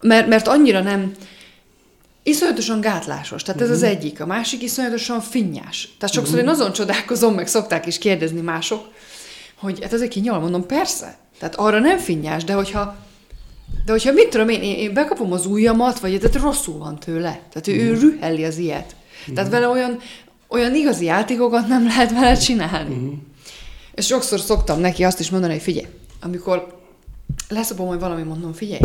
[0.00, 1.12] mert, mert annyira nem,
[2.22, 3.42] iszonyatosan gátlásos.
[3.42, 3.82] Tehát ez uh-huh.
[3.82, 3.98] az mhm.
[3.98, 4.20] egyik.
[4.20, 5.94] A másik iszonyatosan finnyás.
[5.98, 6.48] Tehát sokszor uh-huh.
[6.48, 8.88] én azon csodálkozom, meg szokták is kérdezni mások,
[9.58, 11.18] hogy hát ezek kinyal, mondom, persze.
[11.38, 12.96] Tehát arra nem finnyás, de hogyha
[13.84, 17.40] de hogyha mit tudom én, én, én bekapom az ujjamat, vagy tehát rosszul van tőle.
[17.52, 17.88] Tehát ő, uh-huh.
[17.88, 18.96] ő rühelli az ilyet.
[19.20, 19.34] Uh-huh.
[19.34, 19.98] Tehát vele olyan,
[20.48, 22.94] olyan igazi játékokat nem lehet vele csinálni.
[22.94, 23.12] Uh-huh.
[23.94, 25.86] És sokszor szoktam neki azt is mondani, hogy figyelj,
[26.20, 26.78] amikor
[27.48, 28.80] leszopom, hogy valami mondom, figyelj,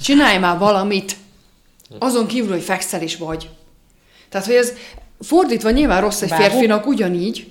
[0.00, 1.16] csinálj már valamit.
[1.98, 3.48] Azon kívül, hogy fekszel is vagy.
[4.28, 4.72] Tehát, hogy ez
[5.20, 6.42] fordítva nyilván rossz egy Bábu?
[6.42, 7.50] férfinak ugyanígy.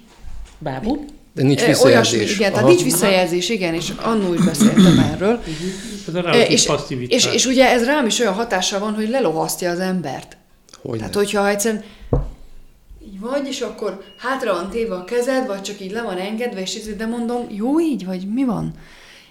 [0.57, 1.05] Bábu?
[1.33, 2.13] De nincs visszajelzés.
[2.13, 5.43] Olyasmi, igen, tehát nincs visszajelzés, igen, és annól is beszéltem erről.
[6.07, 6.69] Ez a és,
[7.07, 10.37] és, és, ugye ez rám is olyan hatása van, hogy lelohasztja az embert.
[10.81, 11.19] Hogy tehát, ne?
[11.19, 11.83] hogyha egyszerűen
[13.05, 16.61] így vagy, és akkor hátra van téve a kezed, vagy csak így le van engedve,
[16.61, 18.73] és így, de mondom, jó így, vagy mi van?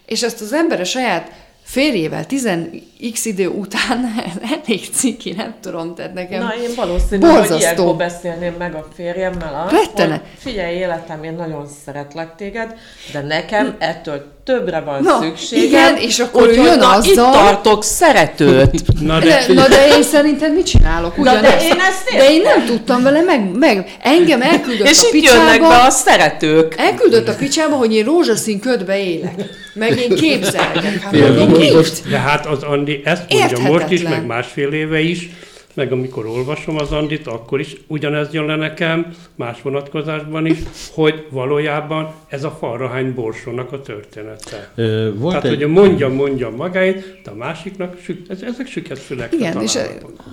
[0.07, 4.05] És ezt az ember a saját férjével 10x idő után
[4.65, 7.53] elég ciki, nem tudom, tehát nekem Na, én valószínűleg, borzasztó.
[7.53, 9.69] hogy ilyenkor beszélném meg a férjemmel, a,
[10.09, 12.75] hogy figyelj életem, én nagyon szeretlek téged,
[13.13, 15.65] de nekem ettől többre van Na, szükségem.
[15.65, 17.13] Igen, és akkor jön na, azzal...
[17.13, 18.83] itt tartok szeretőt.
[19.01, 19.45] Na de...
[19.49, 21.19] na de én szerintem mit csinálok?
[21.19, 24.99] Ugyanezt, na de én ezt De én nem tudtam vele meg, meg engem elküldött és
[24.99, 25.43] a picsába.
[25.43, 26.75] És jönnek be a szeretők.
[26.77, 29.35] Elküldött a picsába, hogy én rózsaszín ködbe élek.
[29.75, 31.03] Meg én képzelgek.
[31.03, 31.13] Hát?
[32.11, 35.29] De hát az Andi ezt mondja most is, meg másfél éve is,
[35.79, 40.59] meg amikor olvasom az Andit, akkor is ugyanez jön le nekem, más vonatkozásban is,
[40.93, 44.71] hogy valójában ez a falrahány borsónak a története.
[44.75, 45.63] Ö, volt Tehát, egy...
[45.63, 47.97] hogy mondja, mondja magáit, de a másiknak
[48.29, 49.33] ez, ezek süket fülek.
[49.33, 49.79] Igen, és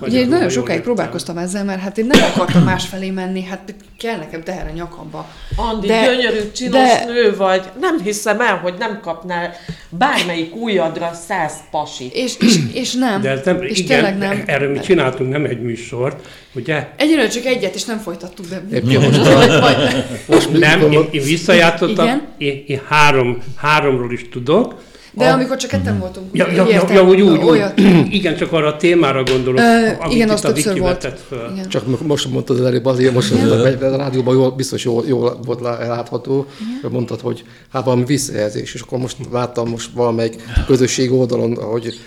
[0.02, 4.43] ugye nagyon sokáig próbálkoztam ezzel, mert hát én nem akartam másfelé menni, hát kell nekem
[4.43, 5.30] teher a nyakamba.
[5.56, 7.06] Andi, de, gyönyörű, csinos de...
[7.06, 9.52] nő vagy, nem hiszem el, hogy nem kapnál
[9.89, 12.14] bármelyik újadra száz pasit.
[12.14, 13.22] És, és, és nem.
[13.22, 14.43] De ez nem, és igen, nem.
[14.46, 16.88] erről mi csináltunk nem egy műsort, ugye?
[16.98, 18.64] Egyelőre csak egyet, és nem folytattuk be.
[18.90, 24.74] Én most, most nem, én, én visszajátszottam, én, én három, háromról is tudok,
[25.16, 25.34] de a...
[25.34, 26.26] amikor csak ketten voltunk.
[26.32, 27.64] Ja, ja, ja, ja úgy, úgy, úgy.
[28.18, 31.50] Igen, csak arra a témára gondolok, Ö, amit igen, itt a Viki vetett föl.
[31.54, 31.70] Igen.
[31.70, 35.62] Csak most mondtad az előbb, azért most a, a rádióban jól, biztos jól, jól volt
[35.62, 36.46] látható,
[36.80, 36.92] igen.
[36.92, 42.00] mondtad, hogy hát valami visszajelzés, és akkor most láttam most valamelyik közösség oldalon, hogy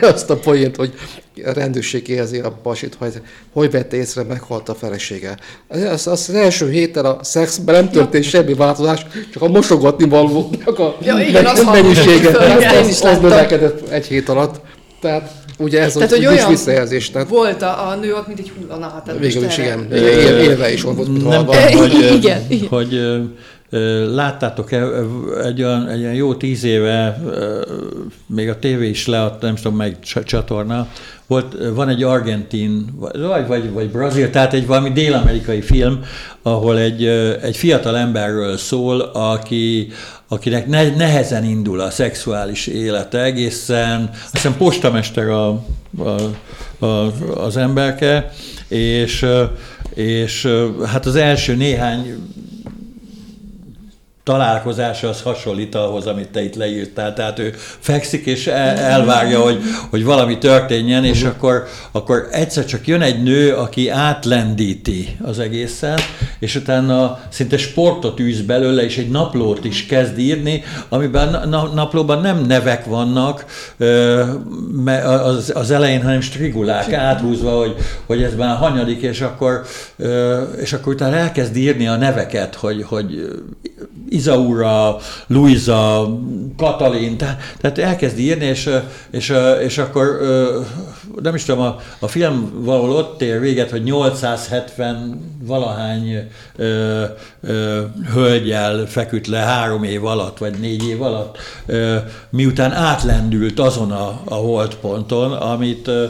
[0.00, 0.92] azt a poént, hogy
[1.44, 3.12] a rendőrség érzi a pasit, hogy
[3.52, 5.36] hogy vette észre, meghalt a felesége.
[5.68, 8.30] Az, az, az első héten a szexben nem történt ja.
[8.30, 12.28] semmi változás, csak a mosogatni valónak a ja, igen, az mennyisége.
[12.28, 14.60] Az, az, az növekedett egy hét alatt.
[15.00, 17.10] Tehát ugye ez tehát, hogy olyan visszajelzés.
[17.10, 17.28] Tehát...
[17.28, 19.12] Volt a, a nő ott, mint egy hullanat.
[19.18, 23.00] Végül is igen, élve is volt, mint Nem tudom, hogy, igen, hogy
[24.14, 24.86] Láttátok-e
[25.44, 27.22] egy olyan, egy olyan jó tíz éve,
[28.26, 30.88] még a tévé is leadta, nem tudom melyik csatorna,
[31.26, 32.84] volt, van egy argentin,
[33.28, 36.00] vagy, vagy, vagy brazil, tehát egy valami dél-amerikai film,
[36.42, 37.06] ahol egy,
[37.42, 39.88] egy fiatal emberről szól, aki,
[40.28, 40.66] akinek
[40.96, 45.64] nehezen indul a szexuális élete egészen, azt hiszem postamester a,
[45.98, 46.20] a,
[46.86, 48.30] a, az emberke,
[48.68, 49.26] és,
[49.94, 50.48] és
[50.86, 52.18] hát az első néhány
[54.24, 57.14] találkozása az hasonlít ahhoz, amit te itt leírtál.
[57.14, 59.60] Tehát ő fekszik és elvárja, hogy,
[59.90, 61.36] hogy valami történjen, és uh-huh.
[61.36, 65.98] akkor, akkor egyszer csak jön egy nő, aki átlendíti az egészen,
[66.38, 72.20] és utána szinte sportot űz belőle, és egy naplót is kezd írni, amiben na, naplóban
[72.20, 73.44] nem nevek vannak
[75.04, 77.74] az, az elején, hanem strigulák áthúzva, hogy,
[78.06, 79.62] hogy ez már hanyadik, és akkor,
[80.60, 83.28] és akkor utána elkezd írni a neveket, hogy, hogy
[84.10, 84.96] Izaura,
[85.26, 86.08] Luisa,
[86.56, 88.70] Katalin, tehát, tehát elkezd írni, és,
[89.10, 89.32] és,
[89.62, 90.18] és akkor
[91.22, 97.04] nem is tudom, a, a film valahol ott ér véget, hogy 870 valahány ö,
[97.40, 97.82] ö,
[98.12, 101.96] hölgyel feküdt le három év alatt, vagy négy év alatt, ö,
[102.30, 106.04] miután átlendült azon a, a holdponton, amit ö,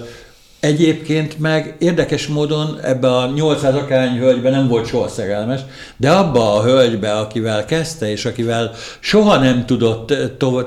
[0.61, 5.61] Egyébként meg érdekes módon ebbe a 800 akány hölgybe nem volt soha szerelmes,
[5.97, 10.13] de abba a hölgybe, akivel kezdte, és akivel soha nem tudott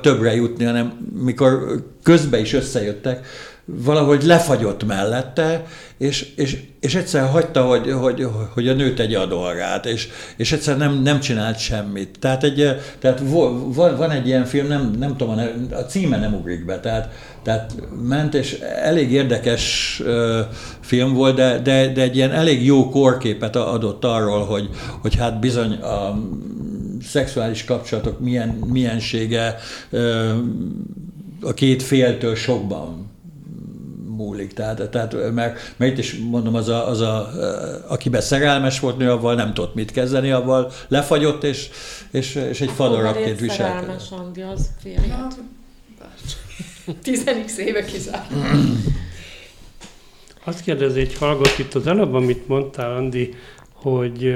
[0.01, 3.25] többre jutni, hanem mikor közbe is összejöttek,
[3.65, 5.65] valahogy lefagyott mellette,
[5.97, 10.07] és, és, és egyszer hagyta, hogy, hogy, hogy a nő tegye a dolgát, és,
[10.37, 12.19] és egyszer nem, nem csinált semmit.
[12.19, 15.39] Tehát, egy, tehát van, van egy ilyen film, nem, nem tudom,
[15.71, 17.09] a címe nem ugrik be, tehát,
[17.43, 17.73] tehát
[18.07, 20.01] ment, és elég érdekes
[20.79, 24.69] film volt, de, de, de egy ilyen elég jó korképet adott arról, hogy,
[25.01, 26.19] hogy hát bizony a
[27.03, 29.55] szexuális kapcsolatok milyen, miensége
[29.89, 30.31] uh,
[31.41, 33.12] a két féltől sokban
[34.23, 34.53] múlik.
[34.53, 37.29] Tehát, tehát mert, mert itt is mondom, az a, az a,
[37.87, 41.69] akiben szerelmes volt nő, avval nem tudott mit kezdeni, avval lefagyott, és,
[42.11, 43.99] és, és egy fadarabként viselkedett.
[43.99, 45.33] Szerelmes Andi, az férjed.
[47.01, 48.31] Tizenik éve kizárt.
[50.43, 53.33] Azt kérdezi egy hallgat itt az előbb, amit mondtál, Andi,
[53.73, 54.35] hogy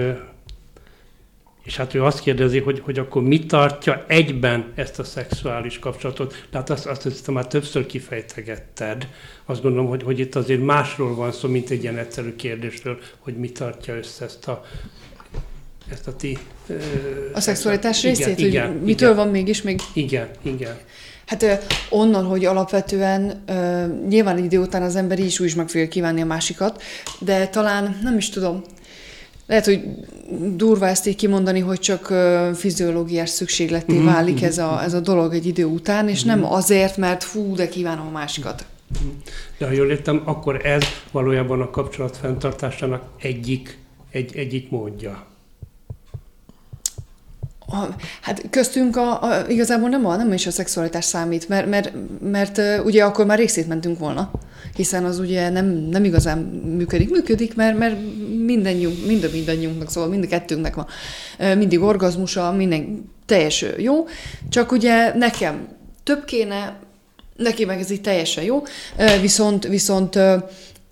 [1.67, 6.45] és hát ő azt kérdezi, hogy, hogy akkor mi tartja egyben ezt a szexuális kapcsolatot.
[6.51, 9.07] Tehát azt, azt hiszem, már többször kifejtegetted.
[9.45, 13.37] Azt gondolom, hogy, hogy itt azért másról van szó, mint egy ilyen egyszerű kérdésről, hogy
[13.37, 14.63] mi tartja össze ezt a,
[15.91, 16.37] ezt a ti...
[17.33, 19.23] A szexualitás részét, igen, hogy igen, mitől igen.
[19.23, 19.79] van mégis még...
[19.93, 20.77] Igen, igen.
[21.25, 23.43] Hát onnan, hogy alapvetően
[24.07, 26.81] nyilván idő után az ember is úgy is meg fogja kívánni a másikat,
[27.19, 28.63] de talán nem is tudom,
[29.47, 29.81] lehet, hogy
[30.55, 32.13] durva ezt így kimondani, hogy csak
[32.55, 34.05] fiziológiás szükségleté mm-hmm.
[34.05, 36.39] válik ez a, ez a dolog egy idő után, és mm-hmm.
[36.39, 38.65] nem azért, mert fú, de kívánom a másikat.
[39.57, 43.77] De ha jól értem, akkor ez valójában a kapcsolat fenntartásának egyik,
[44.11, 45.25] egy, egyik módja.
[47.69, 47.87] A,
[48.21, 51.91] hát köztünk a, a, igazából nem, a, nem is a szexualitás számít, mert, mert,
[52.21, 54.31] mert, ugye akkor már részét mentünk volna
[54.77, 56.37] hiszen az ugye nem, nem igazán
[56.77, 57.09] működik.
[57.09, 57.95] Működik, mert, mert
[58.45, 60.87] mindannyiunk, mind a mindannyiunknak, szóval mind a kettőnknek van
[61.57, 64.07] mindig orgazmusa, minden teljes jó,
[64.49, 65.67] csak ugye nekem
[66.03, 66.79] több kéne,
[67.35, 68.63] neki meg ez így teljesen jó,
[69.21, 70.15] viszont, viszont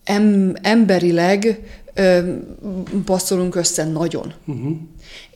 [0.03, 1.59] em, emberileg
[3.05, 4.33] passzolunk össze nagyon.
[4.45, 4.77] Uh-huh.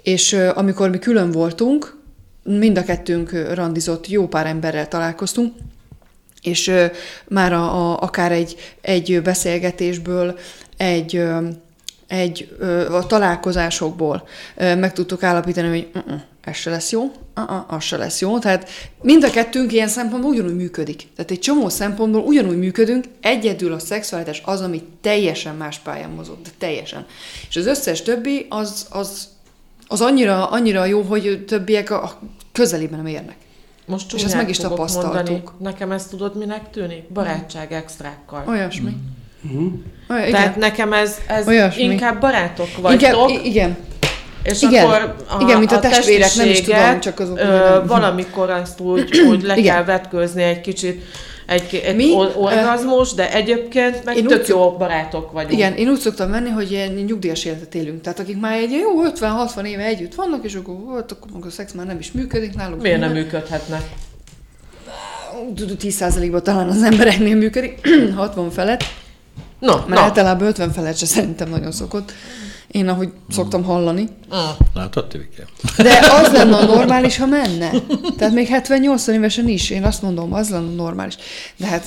[0.09, 1.97] És amikor mi külön voltunk,
[2.43, 5.53] mind a kettőnk randizott, jó pár emberrel találkoztunk,
[6.41, 6.71] és
[7.27, 10.37] már a, a, akár egy, egy beszélgetésből,
[10.77, 11.23] egy,
[12.07, 12.57] egy
[12.91, 17.11] a találkozásokból meg tudtuk állapítani, hogy uh-uh, ez se lesz jó,
[17.67, 18.39] az se lesz jó.
[18.39, 18.69] Tehát
[19.01, 21.07] mind a kettőnk ilyen szempontból ugyanúgy működik.
[21.15, 26.41] Tehát egy csomó szempontból ugyanúgy működünk, egyedül a szexualitás az, ami teljesen más pályán mozog,
[26.41, 27.05] de teljesen.
[27.49, 29.27] És az összes többi az, az,
[29.91, 32.19] az annyira, annyira jó, hogy többiek a
[32.51, 33.35] közelében nem érnek.
[33.85, 35.13] Most és ezt meg is tapasztaltuk.
[35.13, 35.43] Mondani.
[35.57, 37.11] Nekem ezt tudod, minek tűnik?
[37.13, 38.43] Barátság extrákkal.
[38.47, 38.95] Olyasmi.
[39.47, 39.67] Mm.
[40.09, 43.01] Olyan, Tehát nekem ez, ez inkább barátok vagytok.
[43.01, 43.77] Inkább, igen.
[44.43, 47.37] És igen, akkor a, igen, mint a, a testvérek, nem is tudom, csak azok.
[47.37, 49.73] Ö, valamikor azt úgy, úgy le igen.
[49.73, 51.03] kell vetkőzni egy kicsit
[51.49, 52.13] egy, egy Mi?
[52.35, 54.77] orgazmus, de egyébként meg én tök jó szok...
[54.77, 55.53] barátok vagyunk.
[55.53, 58.01] Igen, én úgy szoktam menni, hogy ilyen nyugdíjas életet élünk.
[58.01, 61.71] Tehát akik már egy jó 50-60 éve együtt vannak, és akkor, hát, akkor a szex
[61.71, 62.81] már nem is működik náluk.
[62.81, 63.81] Miért nem működhetne?
[65.55, 68.83] 10%-ban talán az embereknél működik, 60 felett.
[69.59, 69.99] No, Mert na.
[69.99, 72.11] általában 50 felett se szerintem nagyon szokott.
[72.71, 74.07] Én ahogy szoktam hallani.
[74.73, 75.45] Látod, Tivike?
[75.77, 77.71] De az lenne a normális, ha menne.
[78.17, 81.15] Tehát még 70-80 évesen is, én azt mondom, az lenne a normális.
[81.57, 81.85] De hát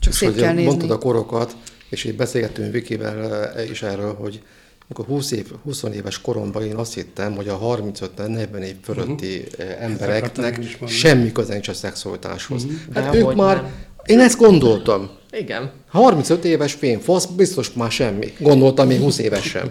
[0.00, 0.66] csak És szép hogy kell nézni.
[0.68, 1.56] mondtad a korokat,
[1.88, 4.42] és így beszélgettünk Vikivel eh, is erről, hogy
[4.88, 9.82] amikor 20, év, 20 éves koromban én azt hittem, hogy a 35-40 év fölötti uh-huh.
[9.82, 12.64] embereknek én semmi köze nincs a szexualitáshoz.
[12.64, 12.78] Uh-huh.
[12.94, 13.72] Hát ők már, nem.
[14.04, 15.10] én ezt gondoltam.
[15.30, 15.70] Igen.
[15.90, 18.32] 35 éves fényfasz, biztos már semmi.
[18.38, 19.70] Gondoltam még 20 éves sem.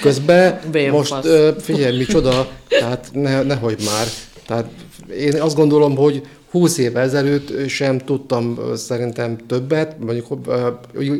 [0.00, 1.10] Közben Vénfasz.
[1.10, 4.06] most ö, figyelj, micsoda, tehát ne, nehogy már.
[4.46, 4.70] Tehát
[5.16, 10.26] én azt gondolom, hogy 20 év ezelőtt sem tudtam szerintem többet, mondjuk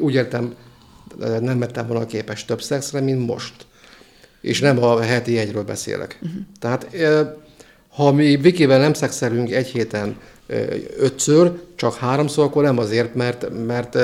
[0.01, 0.55] úgy, értem,
[1.41, 3.55] nem lettem volna képes több szexre, mint most.
[4.41, 6.19] És nem a heti egyről beszélek.
[6.23, 6.41] Uh-huh.
[6.61, 6.87] Tehát
[7.89, 10.17] ha mi Vikivel nem szexelünk egy héten
[10.99, 13.95] ötször, csak háromszor, akkor nem azért, mert, mert,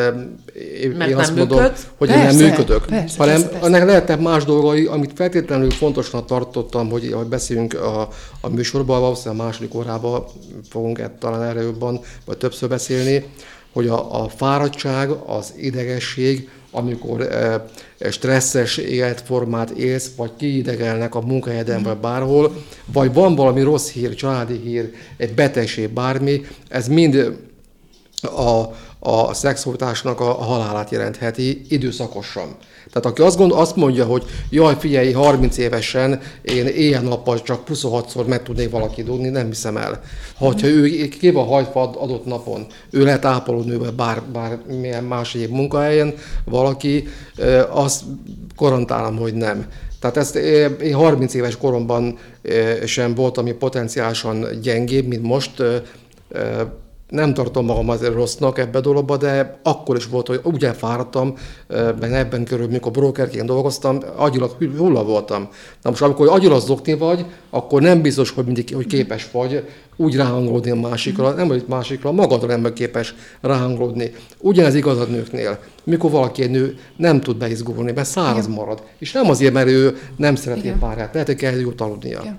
[0.82, 1.86] én Mert azt nem mondom, működsz?
[1.96, 3.66] hogy én nem Persze, működök, persze, hanem persze, persze.
[3.66, 8.08] ennek lehetnek más dolgai, amit feltétlenül fontosnak tartottam, hogy, hogy beszéljünk a,
[8.40, 10.24] a műsorban, valószínűleg a második órában
[10.68, 13.24] fogunk e- talán erre jobban, vagy többször beszélni,
[13.72, 17.64] hogy a, a fáradtság, az idegesség, amikor e,
[18.10, 24.60] stresszes életformát élsz, vagy kiidegelnek a munkahelyeden, vagy bárhol, vagy van valami rossz hír, családi
[24.64, 27.38] hír, egy betegség, bármi, ez mind
[28.22, 28.64] a,
[29.00, 32.56] a szexualitásnak a, halálát jelentheti időszakosan.
[32.92, 38.26] Tehát aki azt, gond, azt mondja, hogy jaj, figyelj, 30 évesen én éjjel-nappal csak 26-szor
[38.26, 40.00] meg tudnék valaki dugni, nem hiszem el.
[40.34, 45.04] Ha ő ki van hajtva ad- adott napon, ő lehet ápolónő, vagy bár, bár milyen
[45.04, 47.08] más egyéb munkahelyen valaki,
[47.70, 48.02] azt
[48.56, 49.66] garantálom, hogy nem.
[50.00, 52.18] Tehát ezt én 30 éves koromban
[52.84, 55.62] sem voltam ami potenciálisan gyengébb, mint most.
[57.08, 61.34] Nem tartom magam azért rossznak ebbe a dologba, de akkor is volt, hogy úgy elfáradtam,
[61.68, 65.48] mert ebben körül, mikor brokerként dolgoztam, agyilag hulla voltam.
[65.82, 69.64] Na most, amikor agyilag zokni vagy, akkor nem biztos, hogy mindig hogy képes vagy
[69.96, 74.12] úgy ráhangolódni a másikra, nem vagy másikra, magadra nem vagy képes ráhangolódni.
[74.38, 75.58] Ugyanez igaz a nőknél.
[75.84, 78.82] Mikor valaki egy nő nem tud beizgulni, mert száraz marad.
[78.98, 80.78] És nem azért, mert ő nem szereti a Igen.
[80.78, 82.20] párját, lehet, hogy kell aludnia.
[82.22, 82.38] Igen.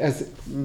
[0.00, 0.14] Ez,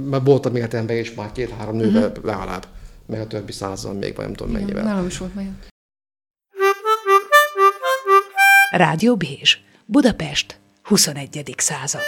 [0.09, 2.65] mert voltam életemben is már két-három nővel legalább,
[3.05, 4.83] meg a többi százal még, vagy nem tudom Igen, mennyivel.
[4.83, 5.49] nálam is volt meg.
[8.71, 11.53] Rádió Bézs, Budapest, 21.
[11.57, 12.01] század.